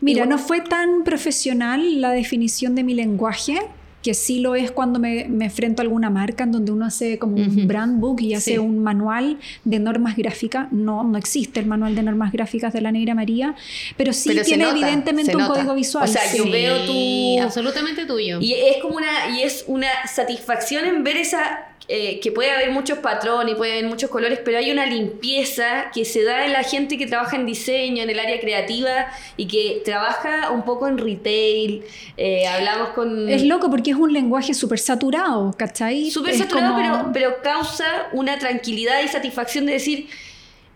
[0.00, 3.58] Mira, no fue tan profesional la definición de mi lenguaje,
[4.02, 7.20] que sí lo es cuando me, me enfrento a alguna marca en donde uno hace
[7.20, 8.58] como un brand book y hace Sí.
[8.58, 10.66] un manual de normas gráficas.
[10.72, 13.54] No, no existe el manual de normas gráficas de la Negra María,
[13.96, 15.54] pero sí Pero tiene nota, evidentemente un nota.
[15.54, 16.04] código visual.
[16.04, 16.36] O sea, sí.
[16.38, 18.40] yo veo tu- absolutamente tuyo.
[18.40, 22.70] Y es como una, y es una satisfacción en ver esa, eh, que puede haber
[22.70, 26.62] muchos patrones, puede haber muchos colores, pero hay una limpieza que se da en la
[26.62, 30.96] gente que trabaja en diseño, en el área creativa y que trabaja un poco en
[30.96, 31.84] retail.
[32.16, 33.28] Eh, hablamos con...
[33.28, 36.10] Es loco porque es un lenguaje súper saturado, ¿cachai?
[36.10, 40.08] Súper saturado, como- pero, pero causa una tranquilidad y satisfacción de decir,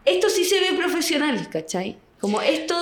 [0.04, 1.96] esto sí se ve profesional, ¿cachai?
[2.20, 2.76] Como esto...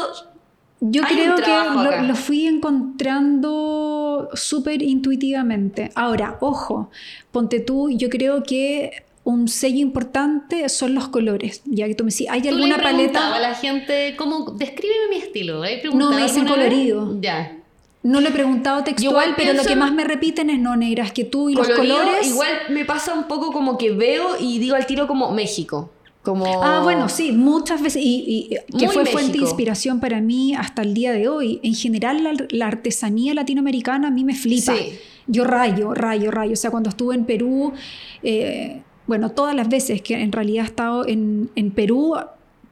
[0.81, 5.91] Yo Hay creo que lo, lo fui encontrando súper intuitivamente.
[5.95, 6.91] Ahora, ojo,
[7.33, 11.63] ponte tú, yo creo que un sello importante son los colores.
[11.65, 13.37] Ya que tú me decís, ¿hay ¿Tú le alguna preguntado paleta?
[13.37, 15.65] a la gente cómo descríbeme mi estilo?
[15.65, 16.53] ¿He No, me dicen vez?
[16.53, 17.17] colorido.
[17.21, 17.57] Ya.
[18.03, 21.25] No lo he preguntado textual, pero lo que más me repiten es no negras que
[21.25, 22.27] tú y los colores.
[22.27, 25.91] Igual me pasa un poco como que veo y digo al tiro como México.
[26.25, 26.65] Como...
[26.65, 30.55] Ah, bueno, sí, muchas veces, y, y- que Muy fue fuente de inspiración para mí
[30.55, 31.61] hasta el día de hoy.
[31.63, 34.75] En general, la, la artesanía latinoamericana a mí me flipa.
[34.75, 34.99] Sí.
[35.27, 36.55] Yo rayo, rayo, rayo.
[36.55, 37.73] O sea, cuando estuve en Perú,
[38.23, 42.15] eh, bueno, todas las veces que en realidad he estado en, en Perú,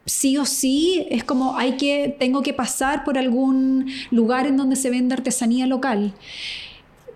[0.07, 4.77] sí o sí, es como hay que, tengo que pasar por algún lugar en donde
[4.77, 6.15] se vende artesanía local.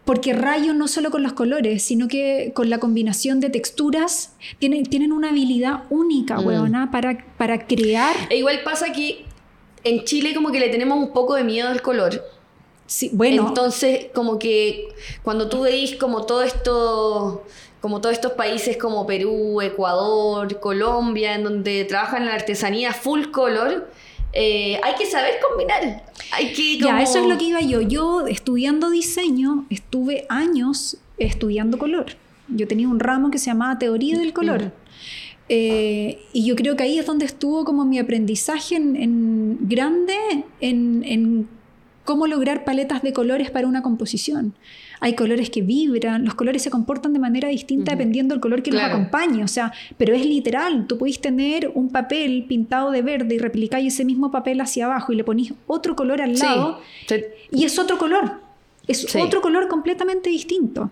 [0.06, 4.84] Porque rayo no solo con los colores, sino que con la combinación de texturas tienen,
[4.86, 6.46] tienen una habilidad única, Mm.
[6.46, 8.14] weona, para, para crear.
[8.30, 9.24] E igual pasa que
[9.84, 12.22] en Chile como que le tenemos un poco de miedo al color.
[12.86, 14.88] Sí, bueno, Entonces, como que
[15.24, 17.44] cuando tú veis como todo esto,
[17.80, 23.90] como todos estos países como Perú, Ecuador, Colombia, en donde trabajan la artesanía full color,
[24.38, 26.04] eh, hay que saber combinar.
[26.30, 27.80] Hay que ya, eso es lo que iba yo.
[27.80, 32.04] Yo estudiando diseño, estuve años estudiando color.
[32.48, 34.72] Yo tenía un ramo que se llamaba Teoría del Color.
[35.48, 40.14] Eh, y yo creo que ahí es donde estuvo como mi aprendizaje en, en grande
[40.60, 41.48] en, en
[42.06, 44.54] cómo lograr paletas de colores para una composición.
[45.00, 47.98] Hay colores que vibran, los colores se comportan de manera distinta Ujú.
[47.98, 48.86] dependiendo del color que Claro.
[48.88, 53.34] los acompañe, o sea, pero es literal, tú podéis tener un papel pintado de verde
[53.34, 56.42] y replicáis ese mismo papel hacia abajo y le ponís otro color al Sí.
[56.46, 58.46] lado Se- y es otro color.
[58.88, 59.18] Es Sí.
[59.18, 60.90] otro color completamente distinto.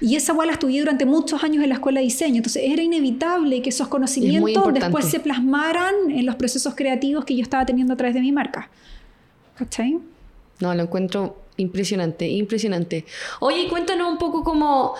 [0.00, 2.36] Y esa igual la estudié durante muchos años en la escuela de diseño.
[2.36, 4.78] Entonces era inevitable que esos conocimientos importante.
[4.80, 8.30] después se plasmaran en los procesos creativos que yo estaba teniendo a través de mi
[8.30, 8.70] marca.
[9.56, 9.98] ¿Cachai?
[10.60, 13.04] No, lo encuentro impresionante, impresionante.
[13.40, 14.94] Oye, cuéntanos un poco cómo,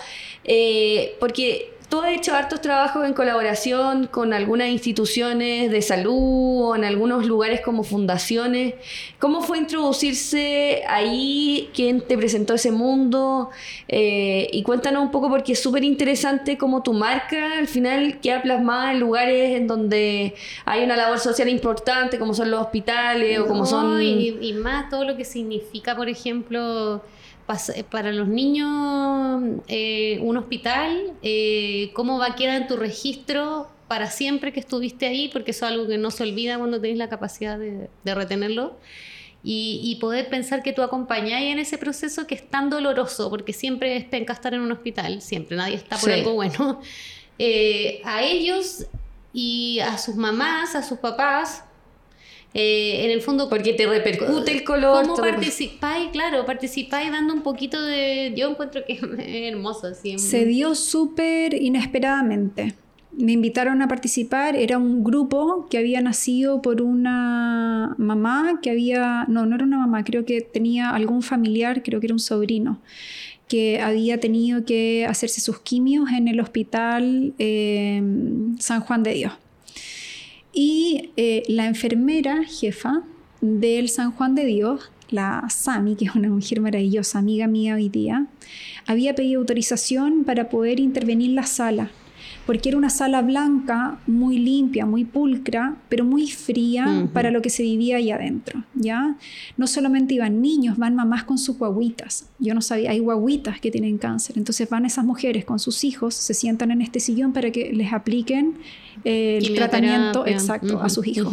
[0.44, 6.74] eh, porque tú has hecho hartos trabajos en colaboración con algunas instituciones de salud o
[6.74, 8.74] en algunos lugares como fundaciones.
[9.20, 11.70] ¿Cómo fue introducirse ahí?
[11.72, 13.50] ¿Quién te presentó ese mundo?
[13.86, 18.42] Eh, y cuéntanos un poco porque es súper interesante cómo tu marca al final queda
[18.42, 23.46] plasmada en lugares en donde hay una labor social importante, como son los hospitales o
[23.46, 24.02] como son...
[24.02, 27.02] Y, más todo lo que significa, por ejemplo,
[27.90, 34.10] para los niños eh, un hospital, eh, cómo va a quedar en tu registro para
[34.10, 37.08] siempre que estuviste ahí, porque eso es algo que no se olvida cuando tenés la
[37.08, 38.76] capacidad de, de retenerlo.
[39.46, 43.52] Y, y poder pensar que tú acompañáis en ese proceso que es tan doloroso, porque
[43.52, 46.12] siempre es penca estar en un hospital, siempre, nadie está por Sí.
[46.18, 46.80] algo bueno.
[47.36, 48.86] Eh, a ellos
[49.32, 51.64] y a sus mamás, a sus papás,
[52.54, 55.02] eh, en el fondo Porque te repercute el color.
[55.02, 56.10] ¿Cómo participáis?
[56.12, 58.32] Claro, participáis dando un poquito de...
[58.36, 59.88] Yo encuentro que es hermoso.
[59.88, 62.74] Así, Se dio súper inesperadamente.
[63.10, 69.24] Me invitaron a participar, era un grupo que había nacido por una mamá que había,
[69.28, 72.80] no, no era una mamá, creo que tenía algún familiar, creo que era un sobrino,
[73.46, 78.02] que había tenido que hacerse sus quimios en el hospital eh,
[78.58, 79.32] San Juan de Dios.
[80.54, 83.02] Y eh, la enfermera jefa
[83.40, 87.88] del San Juan de Dios, la Sami, que es una mujer maravillosa, amiga mía hoy
[87.88, 88.26] día,
[88.86, 91.90] había pedido autorización para poder intervenir la sala,
[92.46, 97.50] porque era una sala blanca, muy limpia, muy pulcra, pero muy fría para lo que
[97.50, 99.16] se vivía ahí adentro, ¿ya?
[99.56, 102.28] No solamente iban niños, van mamás con sus guaguitas.
[102.38, 106.14] Yo no sabía, hay guaguitas que tienen cáncer, entonces van esas mujeres con sus hijos,
[106.14, 108.58] se sientan en este sillón para que les apliquen
[109.04, 111.32] eh, el tratamiento exacto a sus hijos.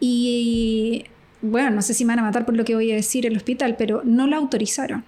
[0.00, 1.04] Y
[1.42, 3.36] bueno, no sé si me van a matar por lo que voy a decir el
[3.36, 5.04] hospital, pero no la autorizaron.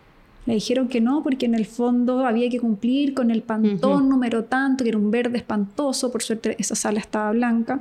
[0.46, 4.44] Le dijeron que no porque en el fondo había que cumplir con el pantón número
[4.44, 7.80] tanto, que era un verde espantoso, por suerte esa sala estaba blanca,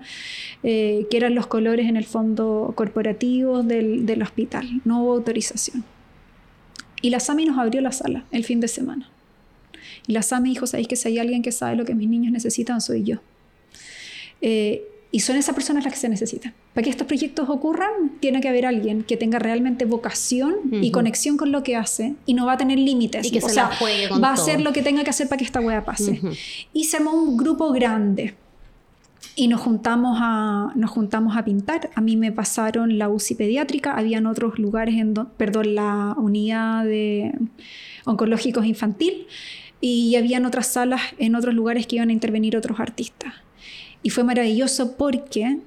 [0.63, 4.81] eh, que eran los colores en el fondo corporativos del, del hospital.
[4.83, 5.83] No hubo autorización.
[7.01, 9.09] Y la SAMI nos abrió la sala el fin de semana.
[10.07, 12.33] Y la SAMI dijo, ¿sabéis que si hay alguien que sabe lo que mis niños
[12.33, 13.17] necesitan, soy yo?
[14.41, 14.83] Eh,
[15.15, 16.53] y son esas personas las que se necesitan.
[16.73, 20.91] Para que estos proyectos ocurran, tiene que haber alguien que tenga realmente vocación y Ujú.
[20.91, 23.25] conexión con lo que hace y no va a tener límites.
[23.25, 24.43] Y que o se sea, la juegue con va a todo.
[24.43, 26.11] hacer lo que tenga que hacer para que esta wea pase.
[26.21, 26.31] Ujú.
[26.73, 28.35] Y se armó un grupo grande.
[29.37, 31.89] Y nos juntamos, a, nos juntamos a pintar.
[31.95, 36.83] A mí me pasaron la UCI pediátrica, habían otros lugares, en do- perdón, la unidad
[36.83, 37.33] de
[38.05, 39.27] oncológicos infantil,
[39.81, 43.33] y habían otras salas en otros lugares que iban a intervenir otros artistas.
[44.05, 45.57] Y fue maravilloso porque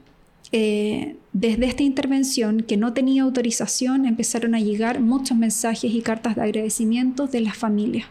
[0.53, 6.37] eh, desde esta intervención, que no tenía autorización, empezaron a llegar muchos mensajes y cartas
[6.37, 8.07] de agradecimiento de las familias.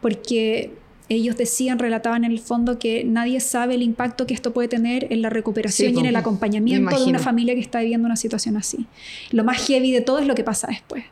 [0.00, 0.72] Porque
[1.10, 5.12] ellos decían, relataban en el fondo que nadie sabe el impacto que esto puede tener
[5.12, 8.06] en la recuperación Sí, y en el me acompañamiento de una familia que está viviendo
[8.06, 8.86] una situación así.
[9.30, 11.04] Lo más heavy de todo es lo que pasa después.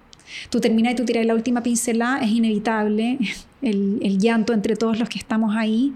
[0.51, 3.19] Tú terminas y tú tiras la última pincelada, es inevitable
[3.63, 5.93] el, el llanto entre todos los que estamos ahí,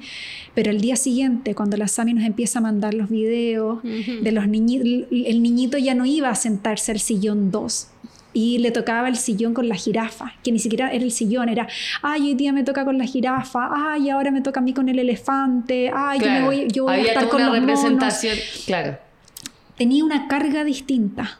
[0.54, 4.48] pero el día siguiente, cuando la Sami nos empieza a mandar los videos de los
[4.48, 7.88] niñitos, el niñito ya no iba a sentarse al sillón 2
[8.36, 11.66] y le tocaba el sillón con la jirafa, que ni siquiera era el sillón, era,
[12.02, 14.90] ay, hoy día me toca con la jirafa, ay, ahora me toca a mí con
[14.90, 18.14] el elefante, ay, yo, me voy, yo voy a estar con una los monos.
[18.66, 18.98] Claro.
[19.78, 21.38] tenía una carga distinta.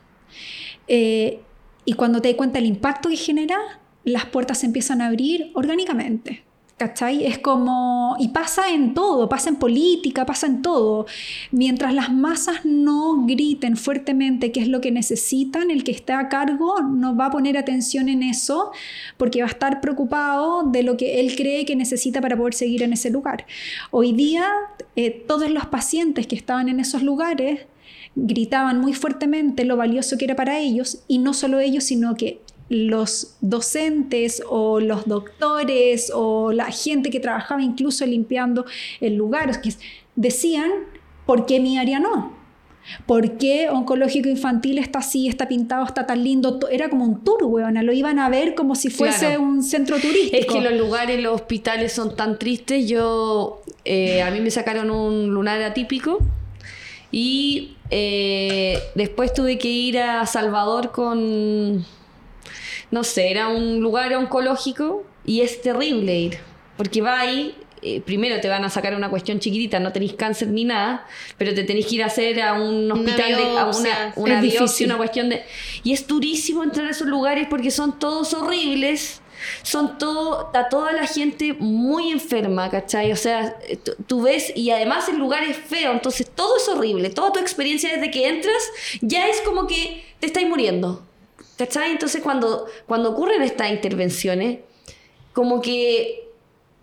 [0.88, 1.40] Eh,
[1.86, 3.56] y cuando te das cuenta del impacto que genera,
[4.04, 6.42] las puertas se empiezan a abrir orgánicamente.
[6.76, 7.24] ¿Cachai?
[7.24, 11.06] Es como, y pasa en todo, pasa en política, pasa en todo.
[11.50, 16.28] Mientras las masas no griten fuertemente qué es lo que necesitan, el que está a
[16.28, 18.72] cargo no va a poner atención en eso
[19.16, 22.82] porque va a estar preocupado de lo que él cree que necesita para poder seguir
[22.82, 23.46] en ese lugar.
[23.90, 24.46] Hoy día,
[24.96, 27.60] eh, todos los pacientes que estaban en esos lugares
[28.16, 32.40] gritaban muy fuertemente lo valioso que era para ellos y no solo ellos, sino que
[32.68, 38.64] los docentes o los doctores o la gente que trabajaba incluso limpiando
[39.00, 39.74] el lugar, que
[40.16, 40.70] decían,
[41.26, 42.34] ¿por qué mi área no?
[43.04, 46.60] ¿Por qué oncológico infantil está así, está pintado, está tan lindo?
[46.70, 47.82] Era como un tour, weona.
[47.82, 50.36] Lo iban a ver como si fuese un centro turístico.
[50.36, 52.88] Es que los lugares, los hospitales son tan tristes.
[52.88, 56.18] Yo, eh, a mí me sacaron un lunar atípico
[57.10, 61.84] y eh, después tuve que ir a Salvador con
[62.90, 66.38] no sé, era un lugar oncológico y es terrible ir,
[66.76, 70.48] porque va ahí, eh, primero te van a sacar una cuestión chiquitita, no tenéis cáncer
[70.48, 73.66] ni nada, pero te tenéis que ir a hacer a un hospital, una de, a
[73.66, 75.42] una, una biopsia, una cuestión de...
[75.82, 79.20] Y es durísimo entrar a esos lugares porque son todos horribles.
[79.62, 83.12] Son todo, está toda la gente muy enferma, ¿cachai?
[83.12, 83.56] O sea,
[84.06, 87.10] tú ves, y además el lugar es feo, entonces todo es horrible.
[87.10, 88.62] Toda tu experiencia desde que entras
[89.00, 91.02] ya es como que te estáis muriendo.
[91.56, 91.92] ¿Cachai?
[91.92, 94.58] Entonces cuando, cuando ocurren estas intervenciones,
[95.32, 96.25] como que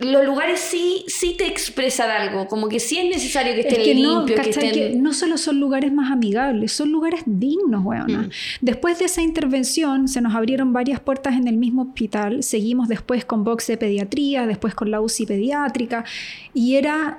[0.03, 4.39] los lugares sí, sí te expresan algo, como que sí es necesario que estén limpios,
[4.39, 5.03] que, estén...
[5.03, 8.23] no solo son lugares más amigables, son lugares dignos, weona.
[8.23, 8.29] Mm.
[8.61, 13.25] Después de esa intervención se nos abrieron varias puertas en el mismo hospital, seguimos después
[13.25, 16.05] con box de pediatría, después con la UCI pediátrica,
[16.53, 17.17] y era,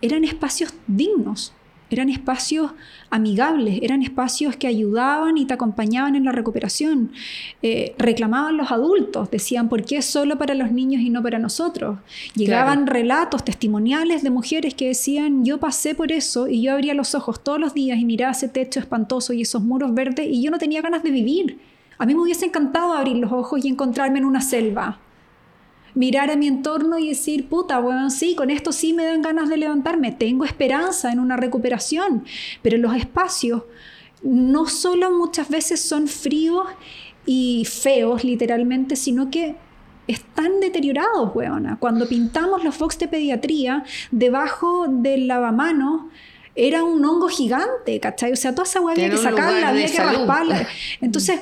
[0.00, 1.52] eran espacios dignos,
[1.90, 2.72] eran espacios
[3.10, 7.12] amigables, eran espacios que ayudaban y te acompañaban en la recuperación.
[7.62, 11.98] Eh, reclamaban los adultos, decían, ¿por qué solo para los niños y no para nosotros?
[12.34, 17.14] Llegaban relatos testimoniales de mujeres que decían, yo pasé por eso y yo abría los
[17.14, 20.50] ojos todos los días y miraba ese techo espantoso y esos muros verdes y yo
[20.50, 21.58] no tenía ganas de vivir.
[21.98, 24.98] A mí me hubiese encantado abrir los ojos y encontrarme en una selva
[25.96, 29.48] mirar a mi entorno y decir, puta, bueno, sí, con esto sí me dan ganas
[29.48, 32.24] de levantarme, tengo esperanza en una recuperación,
[32.62, 33.62] pero los espacios
[34.22, 36.66] no solo muchas veces son fríos
[37.24, 39.56] y feos literalmente, sino que
[40.06, 41.78] están deteriorados, weona.
[41.80, 46.02] Cuando pintamos los box de pediatría, debajo del lavamanos
[46.54, 48.32] era un hongo gigante, ¿cachai?
[48.32, 50.68] O sea, toda esa había que sacarla, había que rasparla.
[51.00, 51.40] Entonces,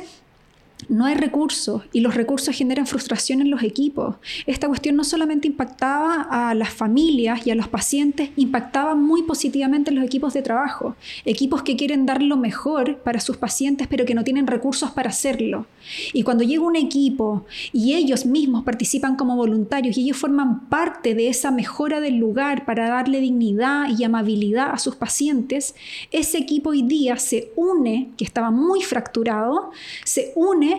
[0.89, 4.17] no hay recursos y los recursos generan frustración en los equipos.
[4.47, 9.91] Esta cuestión no solamente impactaba a las familias y a los pacientes, impactaba muy positivamente
[9.91, 10.97] en los equipos de trabajo.
[11.25, 15.11] Equipos que quieren dar lo mejor para sus pacientes pero que no tienen recursos para
[15.11, 15.67] hacerlo.
[16.13, 21.15] Y cuando llega un equipo y ellos mismos participan como voluntarios y ellos forman parte
[21.15, 25.75] de esa mejora del lugar para darle dignidad y amabilidad a sus pacientes,
[26.11, 29.71] ese equipo hoy día se une, que estaba muy fracturado,
[30.05, 30.74] se une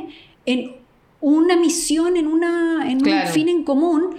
[0.46, 0.74] en
[1.22, 4.16] una misión, en, una, en un fin en común,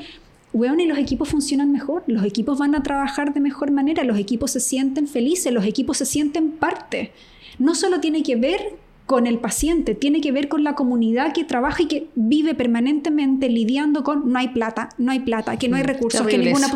[0.53, 4.19] weón, y los equipos funcionan mejor, los equipos van a trabajar de mejor manera, los
[4.19, 7.13] equipos se sienten felices, los equipos se sienten parte.
[7.59, 8.75] No solo tiene que ver
[9.07, 13.49] con el paciente, tiene que ver con la comunidad que trabaja y que vive permanentemente
[13.49, 16.67] lidiando con no hay plata, no hay plata, que no hay mm, recursos, que ninguna...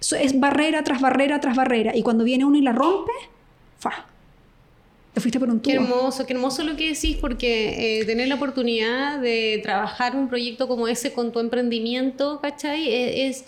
[0.00, 1.96] Eso es barrera tras barrera tras barrera.
[1.96, 3.12] Y cuando viene uno y la rompe,
[3.78, 4.07] fa,
[5.20, 9.20] fuiste por un Qué hermoso, qué hermoso lo que decís, porque eh, tener la oportunidad
[9.20, 12.88] de trabajar un proyecto como ese con tu emprendimiento, ¿cachai?
[12.88, 13.44] E, es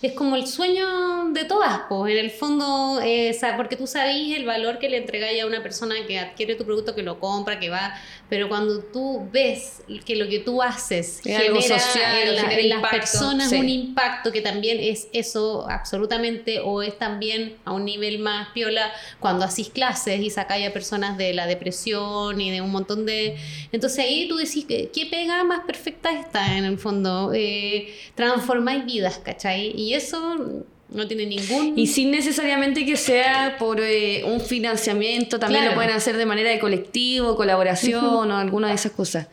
[0.00, 4.46] es como el sueño de todas, pues, en el fondo, eh, porque tú sabes el
[4.46, 7.68] valor que le entregáis a una persona que adquiere tu producto, que lo compra, que
[7.68, 7.94] va,
[8.28, 13.68] pero cuando tú ves que lo que tú haces genera social, en, las personas un
[13.68, 19.44] impacto que también es eso absolutamente, o es también a un nivel más piola, cuando
[19.44, 23.36] hacís clases y sacáis a personas de la depresión y de un montón de...
[23.72, 27.32] Entonces ahí tú decís, ¿qué pega más perfecta está en el fondo?
[27.34, 29.72] Eh, transformáis vidas, ¿cachai?
[29.74, 31.78] Y eso no tiene ningún...
[31.78, 36.50] Y sin necesariamente que sea por eh, un financiamiento, también lo pueden hacer de manera
[36.50, 39.28] de colectivo, colaboración o alguna de esas cosas.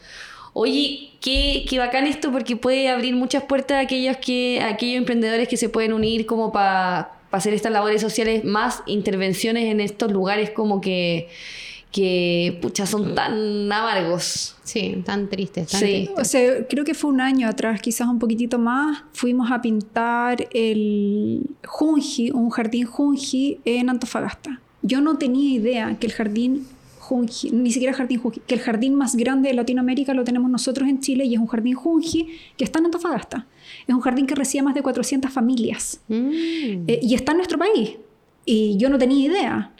[0.53, 5.47] Oye, qué, qué bacán esto porque puede abrir muchas puertas a aquellos, que, aquellos emprendedores
[5.47, 10.51] que se pueden unir como para hacer estas labores sociales, más intervenciones en estos lugares
[10.51, 11.29] como que
[11.95, 14.57] que pucha, son tan amargos.
[14.63, 15.69] Sí, tan tristes.
[15.71, 16.09] sí.
[16.17, 20.45] O sea, creo que fue un año atrás, quizás un poquitito más, fuimos a pintar
[20.51, 24.59] el Junji, un jardín Junji en Antofagasta.
[24.81, 26.67] Yo no tenía idea que el jardín
[26.99, 30.89] Junji, ni siquiera jardín Junji, que el jardín más grande de Latinoamérica lo tenemos nosotros
[30.89, 32.27] en Chile y es un jardín Junji
[32.57, 33.47] que está en Antofagasta.
[33.87, 36.83] Es un jardín que recibe más de 400 familias Mm.
[36.89, 37.91] eh, y está en nuestro país.
[38.43, 39.71] Y yo no tenía idea.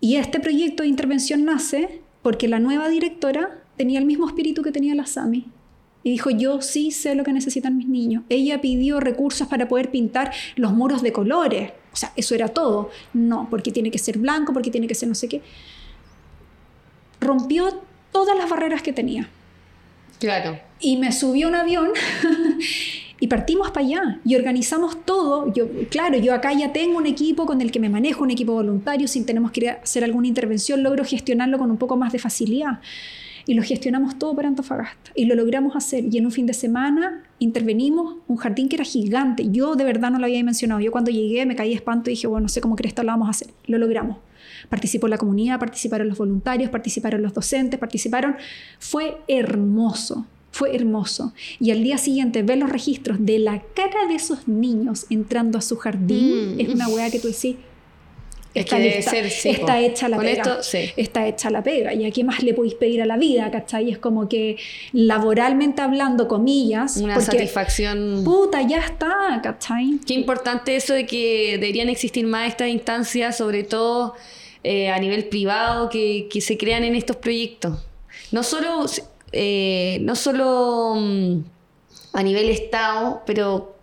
[0.00, 4.72] Y este proyecto de intervención nace porque la nueva directora tenía el mismo espíritu que
[4.72, 5.46] tenía la Sami.
[6.04, 8.22] Y dijo, yo sí sé lo que necesitan mis niños.
[8.28, 11.72] Ella pidió recursos para poder pintar los muros de colores.
[11.92, 12.90] O sea, eso era todo.
[13.12, 15.42] No, porque tiene que ser blanco, porque tiene que ser no sé qué.
[17.20, 17.82] Rompió
[18.12, 19.28] todas las barreras que tenía.
[20.20, 20.58] Claro.
[20.80, 21.88] Y me subió a un avión
[23.20, 25.52] y partimos para allá y organizamos todo.
[25.52, 28.52] Yo, claro, yo acá ya tengo un equipo con el que me manejo, un equipo
[28.52, 32.80] voluntario, sin tenemos que hacer alguna intervención, logro gestionarlo con un poco más de facilidad.
[33.46, 35.10] Y lo gestionamos todo para Antofagasta.
[35.14, 36.04] Y lo logramos hacer.
[36.12, 39.48] Y en un fin de semana intervenimos un jardín que era gigante.
[39.50, 40.80] Yo de verdad no lo había dimensionado.
[40.80, 43.08] Yo cuando llegué me caí de espanto y dije, bueno, no sé cómo cresta lo
[43.08, 43.48] vamos a hacer.
[43.66, 44.18] Lo logramos.
[44.68, 48.36] Participó la comunidad, participaron los voluntarios, participaron los docentes, participaron.
[48.78, 50.26] Fue hermoso,
[50.58, 51.32] fue hermoso.
[51.60, 55.60] Y al día siguiente ver los registros de la cara de esos niños entrando a
[55.60, 56.60] su jardín Mm.
[56.60, 57.56] es una weá que tú decís.
[58.54, 60.32] Es Está, que debe lista, ser, sí, está hecha la pega.
[60.32, 60.78] esto, sí.
[60.96, 61.92] Está hecha la pega.
[61.94, 63.48] ¿Y a qué más le podéis pedir a la vida?
[63.52, 63.90] ¿Cachai?
[63.90, 64.56] Es como que
[64.92, 66.96] laboralmente hablando, comillas.
[66.96, 68.22] Una porque, satisfacción.
[68.24, 70.00] Puta, ya está, ¿cachai?
[70.04, 74.14] Qué importante eso de que deberían existir más estas instancias, sobre todo
[74.64, 77.84] eh, a nivel privado, que, que se crean en estos proyectos.
[78.32, 78.86] No solo,
[79.32, 81.42] eh, no solo mm,
[82.14, 83.76] a nivel Estado, pero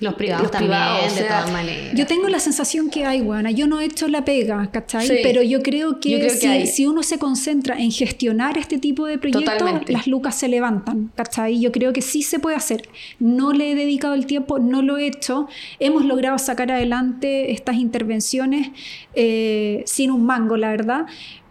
[0.00, 1.94] Los privados Los también, privados, de o sea, todas maneras.
[1.94, 3.50] Yo tengo la sensación que hay, buena.
[3.50, 5.08] Yo no he hecho la pega, ¿cachai?
[5.08, 5.16] Sí.
[5.24, 9.06] Pero yo creo que, Yo creo que si, uno se concentra en gestionar este tipo
[9.06, 9.92] de proyectos, Totalmente.
[9.92, 11.60] las lucas se levantan, ¿cachai?
[11.60, 12.88] Yo creo que sí se puede hacer.
[13.18, 15.48] No le he dedicado el tiempo, no lo he hecho.
[15.80, 18.70] Hemos logrado sacar adelante estas intervenciones
[19.14, 21.06] eh, sin un mango, la verdad.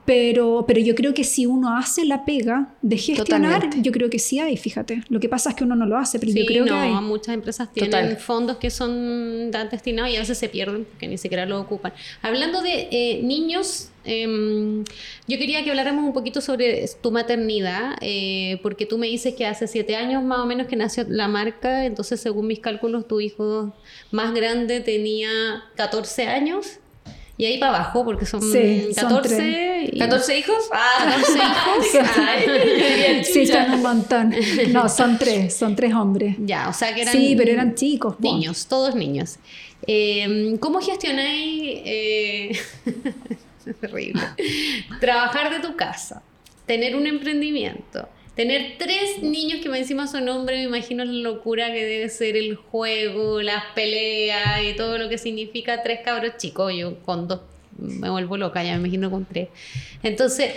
[0.08, 3.82] Pero, pero yo creo que si uno hace la pega de gestionar, Totalmente.
[3.82, 5.04] yo creo que sí hay, fíjate.
[5.10, 6.78] Lo que pasa es que uno no lo hace, pero Sí, yo creo no, que
[6.80, 6.94] hay.
[6.94, 8.16] muchas empresas tienen Total.
[8.18, 11.92] fondos que son tan destinados y a veces se pierden porque ni siquiera lo ocupan.
[12.22, 14.86] Hablando de eh, niños, em,
[15.28, 19.46] yo quería que habláramos un poquito sobre tu maternidad, eh, porque tú me dices que
[19.46, 23.20] hace siete años más o menos que nació la marca, entonces según mis cálculos tu
[23.20, 23.74] hijo
[24.12, 25.30] más grande tenía
[25.76, 26.80] 14 años.
[27.40, 29.90] Y ahí para abajo, porque son Sí, son 14.
[29.94, 30.56] y- ¿14 hijos?
[30.72, 31.38] Ah, 14
[31.94, 32.18] hijos.
[32.18, 34.34] Ay, Sí, son un montón.
[34.72, 36.36] No, son tres, son tres hombres.
[36.40, 37.14] Ya, o sea que eran.
[37.14, 38.16] Sí, pero eran chicos.
[38.16, 38.22] po.
[38.24, 39.36] Niños, todos niños.
[39.86, 41.62] Eh, ¿Cómo gestionáis?
[41.86, 42.52] eh,
[43.66, 44.22] es terrible.
[45.00, 46.24] Trabajar de tu casa,
[46.66, 51.74] tener un emprendimiento, tener tres niños que me encima son hombres, me imagino la locura
[51.74, 56.72] que debe ser el juego, las peleas y todo lo que significa tres cabros chicos.
[56.74, 57.42] Yo con dos
[57.78, 59.50] me vuelvo loca, ya me imagino con tres.
[60.04, 60.54] Entonces,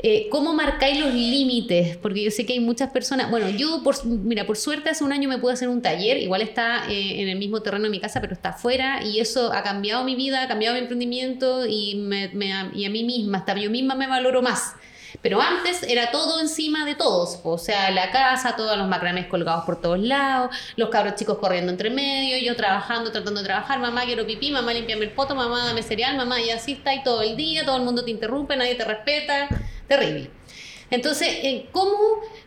[0.00, 1.96] eh, ¿Cómo marcáis los límites?
[1.96, 3.30] Porque yo sé que hay muchas personas.
[3.30, 6.18] Bueno, yo, por, mira, por suerte hace un año me pude hacer un taller.
[6.18, 9.02] Igual está eh, en el mismo terreno de mi casa, pero está afuera.
[9.04, 12.30] Y eso ha cambiado mi vida, ha cambiado mi emprendimiento y, me,
[12.74, 14.74] y a mí misma, hasta yo misma me valoro más.
[15.22, 17.40] Pero antes era todo encima de todos.
[17.42, 21.72] O sea, la casa, todos los macramés colgados por todos lados, los cabros chicos corriendo
[21.72, 23.80] entre medio, yo trabajando, tratando de trabajar.
[23.80, 27.02] Mamá, quiero pipí, mamá, limpiame el poto, mamá, dame cereal, mamá, y así está ahí
[27.02, 29.48] todo el día, todo el mundo te interrumpe, nadie te respeta.
[29.88, 30.30] Terrible.
[30.90, 31.96] Entonces, eh, ¿cómo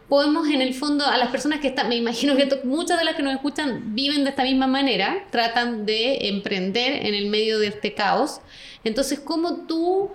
[0.07, 3.15] podemos en el fondo a las personas que están, me imagino que muchas de las
[3.15, 7.67] que nos escuchan viven de esta misma manera, tratan de emprender en el medio de
[7.67, 8.41] este caos?
[8.83, 10.11] Entonces, ¿cómo tú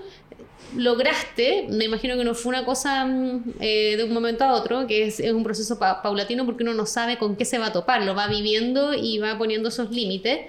[0.75, 4.87] lograste, me imagino que no fue una cosa mm, eh, de un momento a otro,
[4.87, 7.73] que es, un proceso pa- paulatino porque uno no sabe con qué se va a
[7.73, 10.41] topar, lo va viviendo y va poniendo esos límites.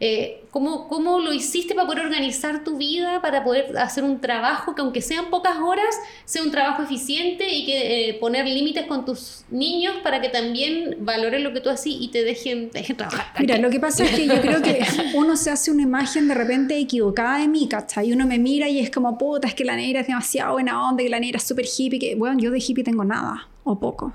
[0.00, 4.74] Eh, ¿cómo, ¿Cómo lo hiciste para poder organizar tu vida, para poder hacer un trabajo
[4.74, 9.04] que aunque sean pocas horas, sea un trabajo eficiente y que eh, poner límites con
[9.04, 13.26] tus niños para que también valoren lo que tú haces y te dejen, trabajar?
[13.38, 14.80] Mira, lo que pasa es que yo creo que
[15.14, 18.08] uno se hace una imagen de repente equivocada de mí, ¿cachai?
[18.08, 20.88] Y uno me mira y es como, puta, es que la negra es demasiado buena
[20.88, 23.78] onda, que la negra es súper hippie, que, bueno, yo de hippie tengo nada o
[23.78, 24.12] poco.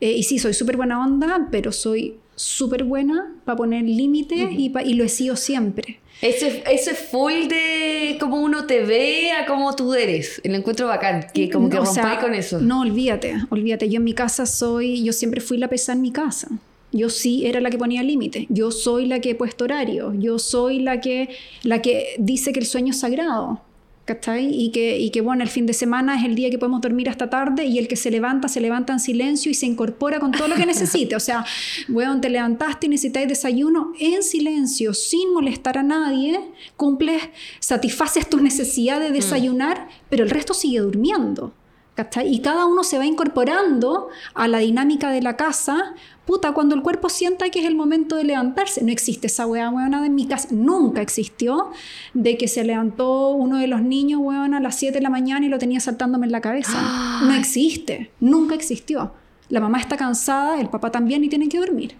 [0.00, 4.68] Eh, y sí, soy súper buena onda, pero soy súper buena para poner límites y,
[4.70, 5.98] pa- y lo he sido siempre.
[6.22, 10.40] Ese, ese full de cómo uno te ve a cómo tú eres.
[10.44, 12.58] El encuentro bacán, que como que No, o sea, con eso.
[12.60, 13.88] No, olvídate, olvídate.
[13.90, 16.48] Yo en mi casa soy, yo siempre fui la pesada en mi casa.
[16.92, 18.46] Yo sí era la que ponía límites.
[18.48, 20.14] Yo soy la que he puesto horario.
[20.14, 21.28] Yo soy la que,
[21.62, 23.60] la que dice que el sueño es sagrado.
[24.06, 24.48] ¿Cachai?
[24.54, 27.10] Y que, y que, bueno, el fin de semana es el día que podemos dormir
[27.10, 30.30] hasta tarde y el que se levanta, se levanta en silencio y se incorpora con
[30.30, 31.16] todo lo que necesite.
[31.16, 31.44] O sea,
[31.88, 36.40] weón, te levantaste y necesitáis desayuno en silencio, sin molestar a nadie,
[36.76, 37.20] cumples,
[37.58, 41.52] satisfaces tu necesidad de desayunar, pero el resto sigue durmiendo.
[41.96, 42.32] ¿cachai?
[42.32, 45.94] Y cada uno se va incorporando a la dinámica de la casa
[46.26, 48.82] puta, cuando el cuerpo sienta que es el momento de levantarse.
[48.84, 50.48] No existe esa weá, weona, en mi casa.
[50.50, 51.70] Nunca existió
[52.12, 55.46] de que se levantó uno de los niños, weona, a las 7 de la mañana
[55.46, 57.02] y lo tenía saltándome en la cabeza.
[57.26, 58.10] No existe.
[58.20, 59.12] Nunca existió.
[59.48, 61.96] La mamá está cansada, el papá también y tienen que dormir.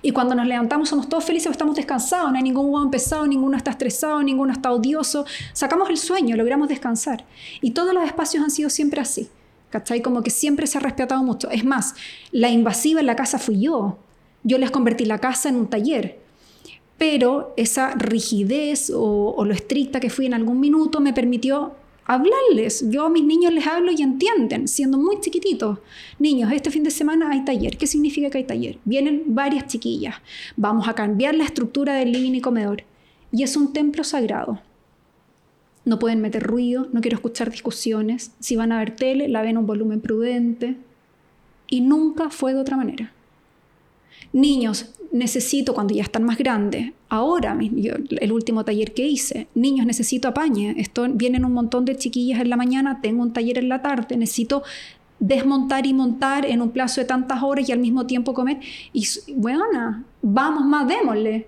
[0.00, 3.56] Y cuando nos levantamos somos todos felices, estamos descansados, no hay ningún hueón pesado, ninguno
[3.56, 5.24] está estresado, ninguno está odioso.
[5.52, 7.24] Sacamos el sueño, logramos descansar.
[7.60, 9.30] Y todos los espacios han sido siempre así.
[9.72, 10.02] ¿Cachai?
[10.02, 11.50] Como que siempre se ha respetado mucho.
[11.50, 11.94] Es más,
[12.30, 13.98] la invasiva en la casa fui yo.
[14.44, 16.20] Yo les convertí la casa en un taller.
[16.98, 21.72] Pero esa rigidez o, lo estricta que fui en algún minuto me permitió
[22.04, 22.84] hablarles.
[22.90, 25.78] Yo a mis niños les hablo y entienden, siendo muy chiquititos.
[26.18, 27.78] Niños, este fin de semana hay taller.
[27.78, 28.78] ¿Qué significa que hay taller?
[28.84, 30.16] Vienen varias chiquillas.
[30.56, 32.84] Vamos a cambiar la estructura del living y comedor.
[33.32, 34.60] Y es un templo sagrado
[35.84, 39.56] no pueden meter ruido, no quiero escuchar discusiones, si van a ver tele, la ven
[39.56, 40.76] a un volumen prudente.
[41.68, 43.12] Y nunca fue de otra manera.
[44.32, 50.28] Niños, necesito cuando ya están más grandes, ahora, el último taller que hice, niños, necesito
[50.28, 50.74] apañe,
[51.14, 54.62] vienen un montón de chiquillas en la mañana, tengo un taller en la tarde, necesito
[55.18, 58.58] desmontar y montar en un plazo de tantas horas y al mismo tiempo comer.
[58.92, 59.06] Y
[59.36, 59.64] bueno,
[60.20, 61.46] vamos más, démosle.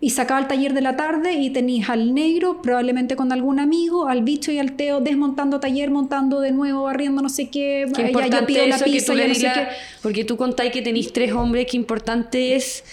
[0.00, 4.06] Y sacaba el taller de la tarde y tenías al negro, probablemente con algún amigo,
[4.06, 7.86] al bicho y al Teo desmontando taller, montando de nuevo, barriendo no sé qué.
[7.94, 9.66] Qué importante yo la pizza, no sé qué.
[10.00, 12.84] Porque tú contáis que tenéis tres hombres, qué importante es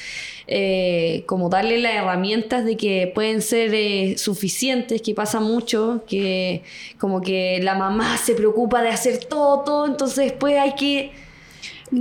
[0.48, 6.62] eh, como darle las herramientas de que pueden ser eh, suficientes, que pasa mucho, que
[7.00, 11.25] como que la mamá se preocupa de hacer todo, todo, entonces después hay que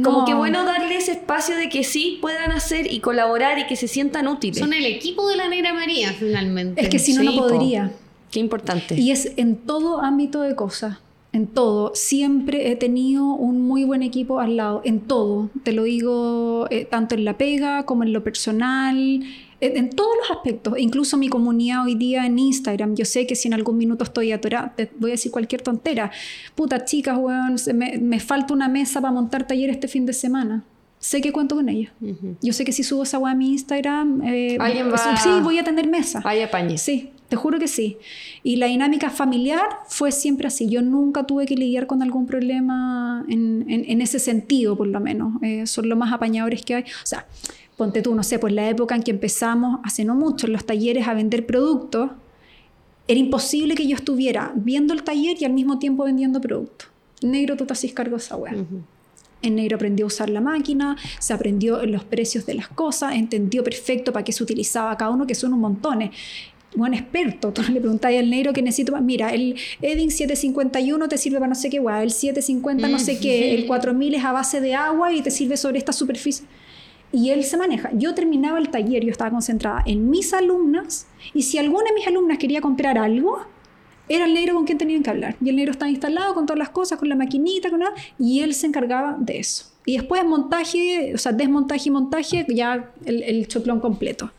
[0.02, 3.76] como que bueno darle ese espacio de que sí puedan hacer y colaborar y que
[3.76, 4.58] se sientan útiles.
[4.58, 6.80] Son el equipo de la Negra María, finalmente.
[6.80, 7.92] Es que si no, no podría.
[8.30, 8.98] Qué importante.
[8.98, 10.98] Y es en todo ámbito de cosas.
[11.32, 11.92] En todo.
[11.94, 14.82] Siempre he tenido un muy buen equipo al lado.
[14.84, 15.50] En todo.
[15.64, 19.22] Te lo digo eh, tanto en la pega como en lo personal
[19.64, 23.48] en, todos los aspectos, incluso mi comunidad hoy día en Instagram, yo sé que si
[23.48, 26.10] en algún minuto estoy atorada, te voy a decir cualquier tontera,
[26.54, 30.64] puta chicas, weón, me, me falta una mesa para montar taller este fin de semana
[31.04, 31.92] sé que cuento con ella.
[32.40, 35.58] Yo sé que si subo esa web a mi Instagram, eh, ¿Alguien va sí, voy
[35.58, 36.22] a tener mesa.
[36.24, 36.78] Hay apañe.
[36.78, 37.98] Sí, te juro que sí.
[38.42, 40.66] Y la dinámica familiar fue siempre así.
[40.66, 45.34] Yo nunca tuve que lidiar con algún problema en, en, ese sentido, por lo menos.
[45.42, 46.82] Eh, son los más apañadores que hay.
[46.84, 47.26] O sea,
[47.76, 50.64] ponte tú, no sé, pues la época en que empezamos, hace no mucho, en los
[50.64, 52.10] talleres a vender productos,
[53.06, 56.88] era imposible que yo estuviera viendo el taller y al mismo tiempo vendiendo productos.
[57.22, 58.54] Negro, tú te haces cargo de esa wea.
[59.42, 63.62] En negro aprendió a usar la máquina, se aprendió los precios de las cosas, entendió
[63.62, 66.10] perfecto para qué se utilizaba cada uno, que son un montón.
[66.74, 71.38] Buen experto, tú le preguntáis al negro que necesito Mira, el Edding 751 te sirve
[71.38, 74.74] para no sé qué, el 750 no sé qué, el 4000 es a base de
[74.74, 76.46] agua y te sirve sobre esta superficie
[77.14, 77.90] y él se maneja.
[77.92, 82.06] Yo terminaba el taller, yo estaba concentrada en mis alumnas y si alguna de mis
[82.06, 83.40] alumnas quería comprar algo,
[84.08, 85.36] era el negro con quien tenían que hablar.
[85.40, 88.40] Y el negro estaba instalado con todas las cosas, con la maquinita, con nada, y
[88.40, 89.66] él se encargaba de eso.
[89.86, 94.32] Y después montaje, o sea, desmontaje y montaje, ya el, el choclón completo.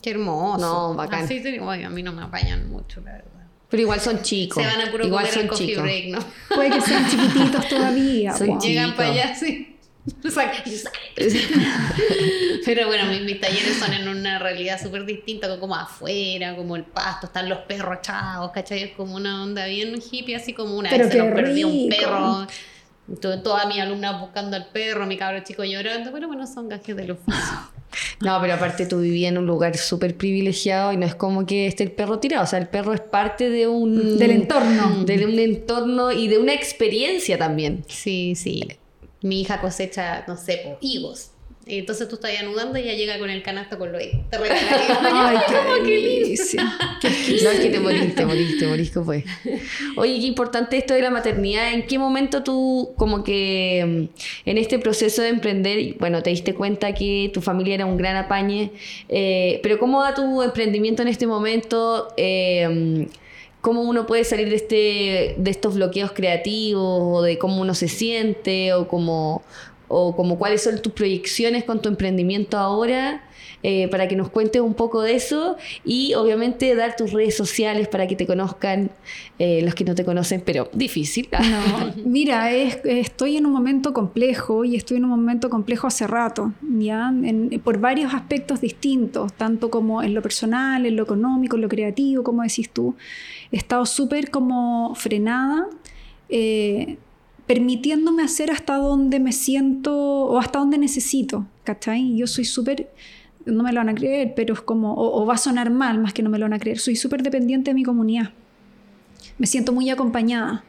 [0.00, 0.58] Qué hermoso.
[0.58, 1.24] No, bacán.
[1.24, 3.30] Así a mí no me apañan mucho, la verdad.
[3.68, 4.62] Pero igual son chicos.
[4.62, 5.82] Se van a puro igual son chicos.
[5.82, 6.18] Break, ¿no?
[6.54, 8.32] Puede que sean chiquititos todavía.
[8.60, 9.73] Llegan para allá, sí.
[12.64, 17.26] Pero bueno, mis, talleres son en una realidad súper distinta, como afuera, como el pasto,
[17.26, 18.82] están los perros echados, ¿cachai?
[18.82, 22.46] Es como una onda bien hippie, así como una vez se nos perdió un perro.
[23.20, 27.12] Toda mi alumna buscando al perro, mi cabro chico llorando, pero bueno, son gajes del
[27.12, 27.42] oficio.
[28.20, 31.66] No, pero aparte tú vivías en un lugar súper privilegiado y no es como que
[31.66, 34.18] esté el perro tirado, o sea, el perro es parte de un...
[34.18, 35.04] Del entorno.
[35.04, 37.84] De un entorno y de una experiencia también.
[37.88, 38.78] Sí, sí
[39.24, 41.30] mi hija cosecha, no sé, higos.
[41.66, 44.20] Entonces tú estás anudando y ella llega con el canasto con los higos.
[44.28, 44.60] Te regala
[45.30, 45.38] Ay,
[45.82, 46.62] qué, delicia.
[46.62, 49.24] no, es que te moriste, moriste, moriste, pues.
[49.96, 51.72] Oye, qué importante esto de la maternidad.
[51.72, 54.10] ¿En qué momento tú, como que
[54.44, 57.96] mm, en este proceso de emprender, bueno, te diste cuenta que tu familia era un
[57.96, 58.72] gran apañe,
[59.08, 62.08] eh, pero cómo va tu emprendimiento en este momento?
[62.18, 63.08] Eh,
[63.64, 66.84] cómo uno puede salir de, este, de estos bloqueos creativos
[67.18, 69.42] o de cómo uno se siente o cómo,
[69.88, 73.24] o como cuáles son tus proyecciones con tu emprendimiento ahora
[73.62, 75.56] eh, para que nos cuentes un poco de eso
[75.86, 78.90] y obviamente dar tus redes sociales para que te conozcan
[79.38, 81.28] eh, los que no te conocen, pero difícil.
[81.32, 86.06] No, mira, es- estoy en un momento complejo y estoy en un momento complejo hace
[86.06, 87.08] rato, ¿ya?
[87.08, 91.68] En- por varios aspectos distintos, tanto como en lo personal, en lo económico, en lo
[91.70, 92.94] creativo, como decís tú.
[93.54, 95.68] He estado súper como frenada,
[96.28, 96.98] eh,
[97.46, 102.16] permitiéndome hacer hasta donde me siento o hasta donde necesito, ¿cachai?
[102.16, 102.90] Yo soy súper,
[103.44, 106.00] no me lo van a creer, pero es como, o, o va a sonar mal
[106.00, 108.32] más que no me lo van a creer, soy súper dependiente de mi comunidad
[109.38, 110.64] me siento muy acompañada.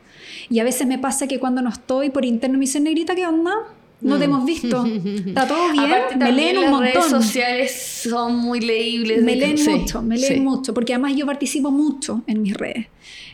[0.49, 3.25] Y a veces me pasa que cuando no estoy por interno me dicen, negrita, ¿qué
[3.25, 3.53] onda?
[4.01, 4.85] No te hemos visto.
[4.85, 5.85] Está todo bien.
[5.85, 7.23] Aparte me leen un las redes montón.
[7.23, 9.23] sociales son muy leíbles.
[9.23, 10.39] Me leen sí, mucho, me leen sí.
[10.39, 12.87] mucho, porque además yo participo mucho en mis redes.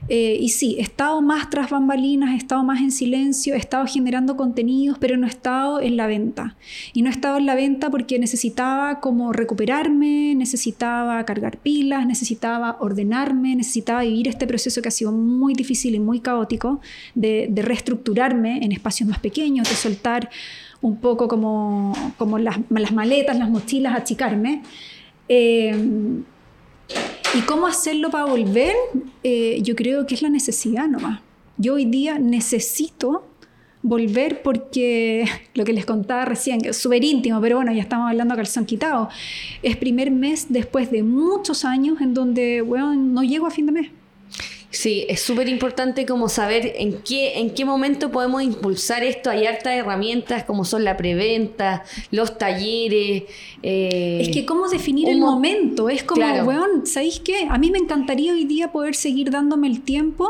[0.10, 3.86] Eh, y sí, he estado más tras bambalinas, he estado más en silencio, he estado
[3.86, 6.56] generando contenidos, pero no he estado en la venta.
[6.94, 12.78] Y no he estado en la venta porque necesitaba como recuperarme, necesitaba cargar pilas, necesitaba
[12.80, 16.82] ordenarme, necesitaba vivir este proceso que ha sido muy difícil y muy caótico
[17.16, 20.30] de, de reestructurarme en espacios más pequeños, de soltar
[20.82, 24.64] un poco como, como las, las maletas, las mochilas, achicarme.
[25.30, 25.74] Eh,
[27.34, 28.76] ¿Y cómo hacerlo para volver?
[29.24, 31.22] Eh, yo creo que es la necesidad nomás.
[31.58, 33.26] Yo hoy día necesito
[33.82, 38.10] volver porque lo que les contaba recién, que es súper íntimo, pero bueno, ya estamos
[38.10, 39.08] hablando a calzón quitado.
[39.64, 43.72] Es primer mes después de muchos años en donde, bueno, no llego a fin de
[43.72, 43.92] mes.
[44.72, 49.30] Sí, es súper importante como saber en qué, en qué momento podemos impulsar esto.
[49.30, 53.24] Hay hartas herramientas como son la preventa, los talleres.
[53.64, 56.46] eh, Es que cómo definir el mo- momento, es como, Claro.
[56.46, 57.48] weón, ¿sabéis qué?
[57.50, 60.28] A mí me encantaría hoy día poder seguir dándome el tiempo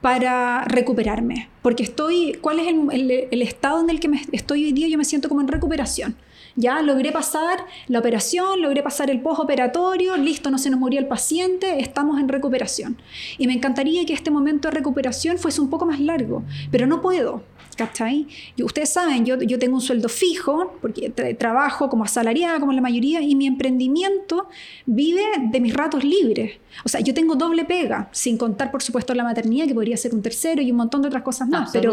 [0.00, 4.64] para recuperarme, porque estoy, ¿cuál es el, el- el estado en el que me estoy
[4.66, 4.86] hoy día?
[4.88, 6.16] Yo me siento como en recuperación.
[6.60, 11.06] Ya logré pasar la operación, logré pasar el postoperatorio, listo, no se nos murió el
[11.06, 13.00] paciente, estamos en recuperación.
[13.38, 17.00] Y me encantaría que este momento de recuperación fuese un poco más largo, pero no
[17.00, 17.42] puedo.
[17.76, 18.26] ¿Cachai?
[18.56, 22.72] Y ustedes saben, yo, yo tengo un sueldo fijo, porque tra- trabajo como asalariada, como
[22.72, 24.48] la mayoría, y mi emprendimiento
[24.84, 26.58] vive de mis ratos libres.
[26.84, 30.12] O sea, yo tengo doble pega, sin contar, por supuesto, la maternidad, que podría ser
[30.14, 31.70] un tercero y un montón de otras cosas más.
[31.80, 31.92] Pero.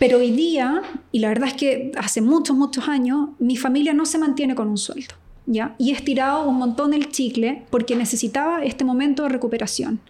[0.00, 0.80] Pero hoy día,
[1.12, 4.68] y la verdad es que hace muchos, muchos años, mi familia no se mantiene con
[4.68, 5.14] un sueldo.
[5.44, 5.74] ¿ya?
[5.76, 10.00] Y he estirado un montón el chicle porque necesitaba este momento de recuperación.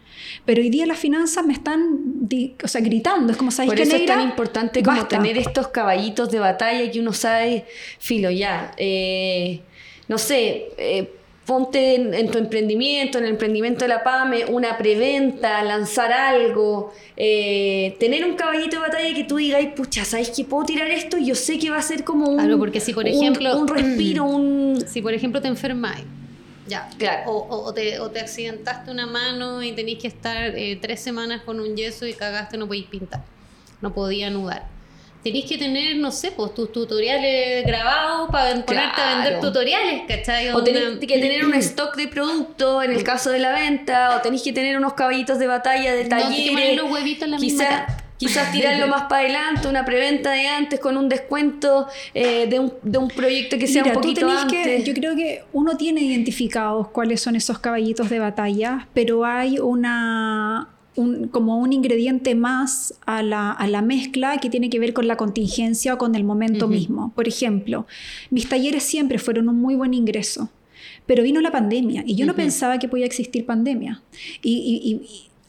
[0.45, 2.29] Pero hoy día las finanzas me están
[2.63, 3.33] o sea, gritando.
[3.33, 5.17] Es como, ¿sabéis Por qué, eso es tan importante como Basta.
[5.19, 7.65] tener estos caballitos de batalla que uno sabe,
[7.99, 9.61] filo, ya, eh,
[10.07, 11.17] no sé, eh,
[11.55, 16.93] ponte en, en tu emprendimiento, en el emprendimiento de la PAME, una preventa, lanzar algo,
[17.17, 20.89] eh, tener un caballito de batalla que tú digas, "Ay, pucha, ¿sabes que puedo tirar
[20.93, 21.19] esto?
[21.19, 23.59] Y yo sé que va a ser como un, Claro, porque si, por un- ejemplo,
[23.59, 24.81] un, respiro, un...
[24.87, 25.97] Si por ejemplo te enfermas,
[26.69, 27.33] ya, Claro.
[27.33, 31.01] o, o- o te, o te accidentaste una mano y tenés que estar eh, tres
[31.01, 33.23] semanas con un yeso y cagaste, no podéis pintar,
[33.81, 34.69] no podía anudar.
[35.23, 39.49] Tenéis que tener, no sé, pues tus tutoriales grabados para ponerte a vender Claro.
[39.49, 40.49] tutoriales, ¿cachai?
[40.51, 44.17] O tenéis Una- que tener un stock de producto en el caso de la venta,
[44.17, 46.51] o tenéis que tener unos caballitos de batalla de No, talleres.
[46.51, 50.79] poner los huevitos en la Quizá- Quizás tirarlo más para adelante, una preventa de antes
[50.79, 54.27] con un descuento eh, de, un, de un proyecto que sea Mira, un tú poquito
[54.27, 54.67] tenés antes.
[54.67, 59.59] que, yo creo que uno tiene identificados cuáles son esos caballitos de batalla, pero hay
[59.59, 60.69] una
[61.01, 65.07] un- como un ingrediente más a la, a la mezcla que tiene que ver con
[65.09, 66.75] la contingencia o con el momento Ujú.
[66.75, 67.13] mismo.
[67.15, 67.87] Por ejemplo,
[68.31, 70.49] mis talleres siempre fueron un muy buen ingreso,
[71.07, 72.43] pero vino la pandemia y yo no Ujú.
[72.43, 74.03] pensaba que podía existir pandemia.
[74.43, 74.93] Y, y-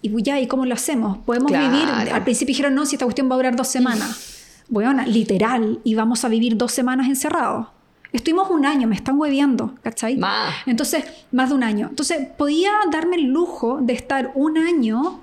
[0.08, 1.18] y- y- ya, ¿y cómo lo hacemos?
[1.20, 1.72] Podemos Claro.
[1.72, 4.38] vivir, al principio dijeron, no, si esta cuestión va a durar dos semanas.
[4.70, 7.68] Bueno, literal, y vamos a vivir dos semanas encerrados.
[8.14, 10.16] Estuvimos un año, me están hueveando, ¿cachai?
[10.16, 10.54] Más.
[10.66, 11.88] Entonces, más de un año.
[11.90, 15.20] Entonces, podía darme el lujo de estar un año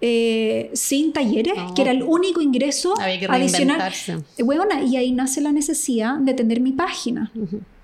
[0.00, 1.74] eh, sin talleres, No.
[1.74, 3.78] que era el único ingreso Había que adicional.
[3.78, 4.12] reinventarse.
[4.38, 7.30] Eh, y ahí nace la necesidad de tener mi página.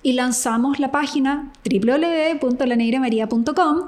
[0.03, 3.87] Y lanzamos la página www.lanegramaria.com,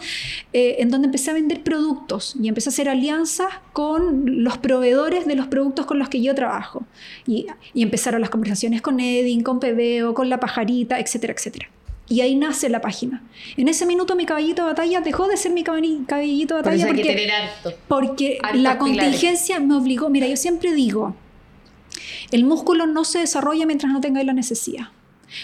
[0.53, 5.27] eh, en donde empecé a vender productos y empecé a hacer alianzas con los proveedores
[5.27, 6.85] de los productos con los que yo trabajo.
[7.27, 11.69] Y, y empezaron las conversaciones con Edin, con Pebeo, con La Pajarita, etcétera, etcétera.
[12.09, 13.23] Y ahí nace la página.
[13.57, 17.03] En ese minuto mi caballito de batalla dejó de ser mi caballito de batalla porque,
[17.03, 17.75] tener harto.
[17.87, 18.79] porque la pilares.
[18.79, 20.09] contingencia me obligó.
[20.09, 21.15] Mira, yo siempre digo,
[22.31, 24.89] el músculo no se desarrolla mientras no tengáis la necesidad.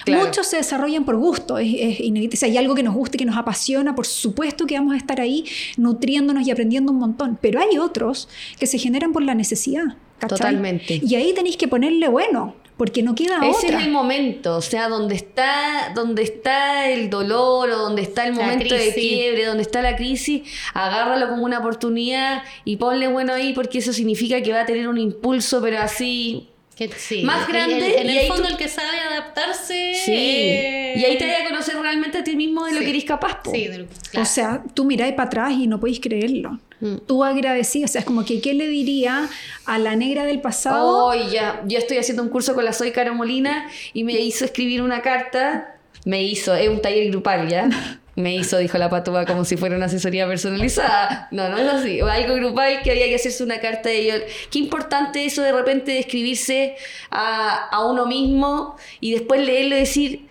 [0.06, 0.24] Claro.
[0.24, 2.36] Muchos se desarrollan por gusto, es, es inevitable.
[2.38, 5.20] Si hay algo que nos guste, que nos apasiona, por supuesto que vamos a estar
[5.20, 5.44] ahí
[5.76, 7.38] nutriéndonos y aprendiendo un montón.
[7.40, 9.84] Pero hay otros que se generan por la necesidad.
[10.18, 10.38] ¿cachai?
[10.38, 11.00] Totalmente.
[11.04, 13.78] Y ahí tenéis que ponerle, bueno, porque no queda Ese otra.
[13.78, 18.34] es el momento, o sea, donde está, donde está el dolor o donde está el
[18.34, 23.32] La momento de quiebre, donde está la crisis, agárralo como una oportunidad y ponle bueno
[23.32, 27.46] ahí porque eso significa que va a tener un impulso, pero así Que, sí, Más
[27.46, 29.94] grande, el- en y el ahí fondo tú- el que sabe adaptarse.
[30.04, 30.12] Sí.
[30.12, 32.84] eh, Y ahí te vas a conocer realmente a ti mismo de lo sí.
[32.84, 33.42] que eres capaz.
[33.42, 33.52] po.
[33.52, 34.26] Sí, de lo- O claro.
[34.26, 36.58] sea, tú miráis para atrás y no podéis creerlo.
[36.80, 36.96] Mm.
[37.06, 39.28] Tú agradecido, o sea, es como que ¿qué le diría
[39.66, 41.06] a la negra del pasado?
[41.06, 44.44] Hoy ya, yo estoy haciendo un curso con la Soy Caro Molina y me hizo
[44.44, 45.76] escribir una carta.
[46.04, 47.68] Me hizo, es un taller grupal ya.
[48.16, 51.28] Me hizo, dijo la patúa, como si fuera una asesoría personalizada.
[51.30, 52.00] No, no es así.
[52.00, 54.22] Algo grupal que había que hacerse una carta de ellos.
[54.50, 56.76] Qué importante eso de repente de escribirse
[57.10, 60.28] a, a uno mismo y después leerlo y decir,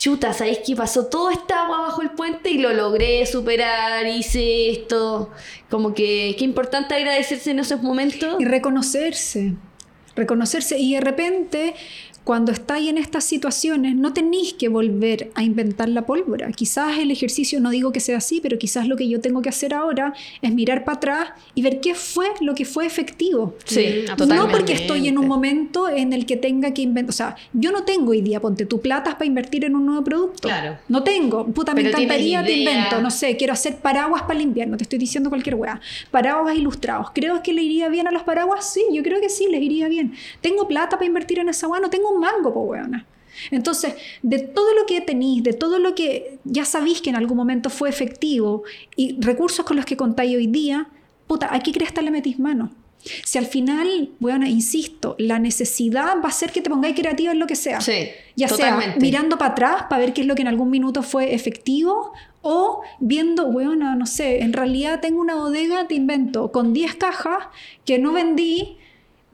[0.00, 1.06] chuta, ¿sabéis qué pasó?
[1.06, 5.30] Todo esta agua bajo el puente y lo logré superar, hice esto.
[5.68, 8.40] Como que qué importante agradecerse en esos momentos.
[8.40, 9.54] Y reconocerse,
[10.16, 10.78] reconocerse.
[10.78, 11.74] Y de repente,
[12.30, 16.52] cuando estáis en estas situaciones, no tenéis que volver a inventar la pólvora.
[16.52, 19.48] Quizás el ejercicio, no digo que sea así, pero quizás lo que yo tengo que
[19.48, 23.56] hacer ahora es mirar para atrás y ver qué fue lo que fue efectivo.
[23.64, 24.46] Sí, Mm, totalmente.
[24.46, 27.72] No porque estoy en un momento en el que tenga que inventar, o sea, yo
[27.72, 30.46] no tengo hoy día, ponte tu plata para invertir en un nuevo producto.
[30.46, 30.78] Claro.
[30.86, 34.42] No tengo, puta, me Pero encantaría, te invento, no sé, quiero hacer paraguas para el
[34.42, 35.80] invierno, te estoy diciendo cualquier weá.
[36.12, 37.08] Paraguas ilustrados.
[37.12, 38.72] ¿Creo que le iría bien a los paraguas?
[38.72, 40.14] Sí, yo creo que sí, les iría bien.
[40.40, 41.80] ¿Tengo plata para invertir en esa weá?
[41.80, 43.06] No tengo un mango, po weona.
[43.50, 47.36] Entonces, de todo lo que tenéis, de todo lo que ya sabéis que en algún
[47.36, 48.64] momento fue efectivo
[48.96, 50.88] y recursos con los que contáis hoy día,
[51.26, 52.72] puta, ¿a qué cresta le metís mano?
[53.24, 57.38] Si al final, bueno, insisto, la necesidad va a hacer que te pongáis creativa en
[57.38, 57.80] lo que sea.
[57.80, 58.92] Sí, Ya totalmente.
[58.92, 62.12] sea mirando para atrás para ver qué es lo que en algún minuto fue efectivo
[62.42, 67.44] o viendo, bueno, no sé, en realidad tengo una bodega, te invento, con 10 cajas
[67.86, 68.76] que no vendí.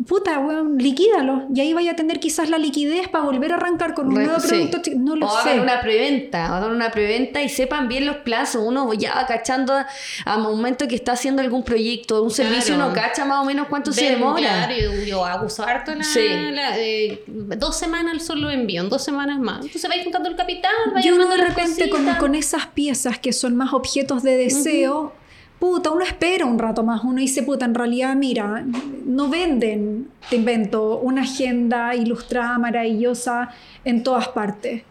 [0.07, 1.47] Puta, weón, liquídalo.
[1.55, 4.25] Y ahí vaya a tener quizás la liquidez para volver a arrancar con un Re-
[4.27, 4.49] nuevo sí.
[4.49, 4.83] producto.
[4.83, 5.49] chi- No lo o sé.
[5.51, 8.63] hagan una preventa, o hagan una preventa y sepan bien los plazos.
[8.63, 9.87] Uno ya va cachando a,
[10.27, 13.91] a momento que está haciendo algún proyecto, un servicio, uno cacha más o menos cuánto
[13.91, 14.37] se demora.
[14.39, 16.29] Claro, yo, yo abuso harto la, Sí.
[16.53, 19.65] la- eh, dos semanas solo envío, en dos semanas más.
[19.65, 23.33] Entonces vais juntando el capital, vais Y uno de repente con, con esas piezas que
[23.33, 25.15] son más objetos de deseo,
[25.59, 27.03] puta, uno espera un rato más.
[27.05, 28.65] Uno dice, puta, en realidad, mira,
[29.05, 33.51] no venden, te invento, una agenda ilustrada maravillosa
[33.85, 34.83] en todas partes.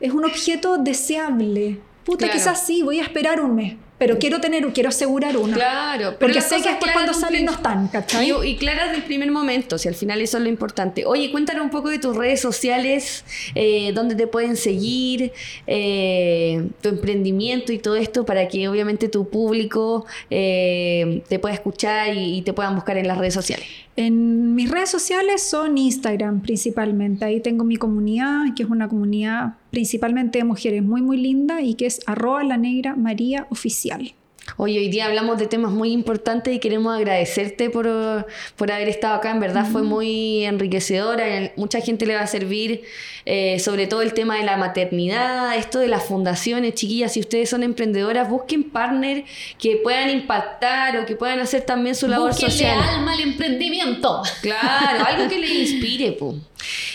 [0.00, 1.80] Es un objeto deseable.
[2.04, 2.32] Puta, Claro.
[2.34, 5.54] quizás sí, voy a esperar un mes, pero quiero tener, quiero asegurar una.
[5.54, 8.30] Claro, pero Porque sé que después cuando salen no están, ¿cachai?
[8.30, 11.04] Y, y claras del primer momento, si al final eso es lo importante.
[11.04, 13.24] Oye, cuéntanos un poco de tus redes sociales,
[13.54, 15.32] eh, dónde te pueden seguir,
[15.66, 22.14] eh, tu emprendimiento y todo esto para que obviamente tu público eh, te pueda escuchar
[22.14, 23.66] y, y te puedan buscar en las redes sociales.
[23.96, 27.24] En mis redes sociales son Instagram principalmente.
[27.24, 31.74] Ahí tengo mi comunidad, que es una comunidad principalmente de mujeres muy, muy linda y
[31.74, 34.14] que es arroba la negra María Oficial.
[34.56, 38.26] Hoy, hoy día hablamos de temas muy importantes y queremos agradecerte por,
[38.56, 39.30] por haber estado acá.
[39.30, 41.52] En verdad fue muy enriquecedora.
[41.56, 42.82] Mucha gente le va a servir,
[43.24, 46.74] eh, sobre todo el tema de la maternidad, esto de las fundaciones.
[46.74, 49.24] Chiquillas, si ustedes son emprendedoras, busquen partner
[49.58, 52.78] que puedan impactar o que puedan hacer también su labor Búsquenle social.
[52.78, 54.22] alma al emprendimiento.
[54.42, 56.40] Claro, algo que les inspire, pu.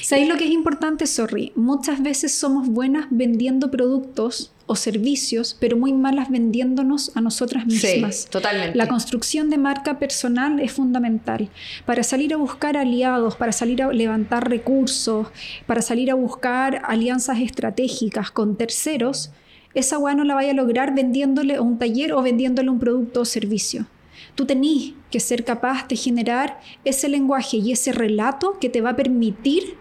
[0.02, 1.52] ¿Sabéis lo que es importante, sorry?
[1.56, 8.16] Muchas veces somos buenas vendiendo productos o servicios, pero muy malas vendiéndonos a nosotras mismas.
[8.16, 8.78] Sí, totalmente.
[8.78, 11.50] La construcción de marca personal es fundamental
[11.86, 15.28] para salir a buscar aliados, para salir a levantar recursos,
[15.66, 19.32] para salir a buscar alianzas estratégicas con terceros.
[19.74, 23.22] Esa weá no la vaya a lograr vendiéndole a un taller o vendiéndole un producto
[23.22, 23.88] o servicio.
[24.36, 28.92] Tú tenés que ser capaz de generar ese lenguaje y ese relato que te va
[28.92, 29.78] a permitir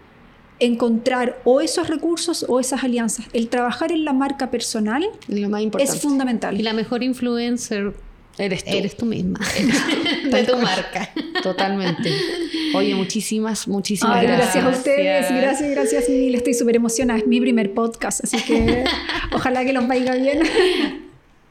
[0.65, 3.25] encontrar o esos recursos o esas alianzas.
[3.33, 5.95] El trabajar en la marca personal Lo más importante.
[5.95, 6.59] es fundamental.
[6.59, 7.93] Y la mejor influencer
[8.37, 8.71] Eres tú.
[8.71, 9.39] eres tú misma.
[10.31, 11.09] de tu marca.
[11.43, 12.11] Totalmente.
[12.75, 14.55] Oye, muchísimas, muchísimas Ay, gracias.
[14.55, 14.65] gracias.
[14.65, 16.33] a ustedes, gracias, gracias mil.
[16.33, 17.19] Estoy súper emocionada.
[17.19, 18.83] Es mi primer podcast, así que
[19.33, 20.39] ojalá que los vaya bien.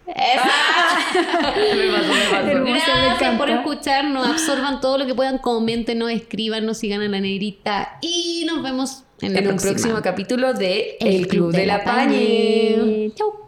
[0.07, 2.50] Me pasó, me pasó.
[2.50, 4.26] Hermoso, me Gracias por escucharnos.
[4.26, 5.38] Absorban todo lo que puedan.
[5.38, 7.98] Coméntenos, escríbanos, sigan a la negrita.
[8.00, 9.72] Y nos vemos en, próxima.
[9.72, 13.12] próximo capítulo de El Club de la Pañe.
[13.14, 13.42] Chau.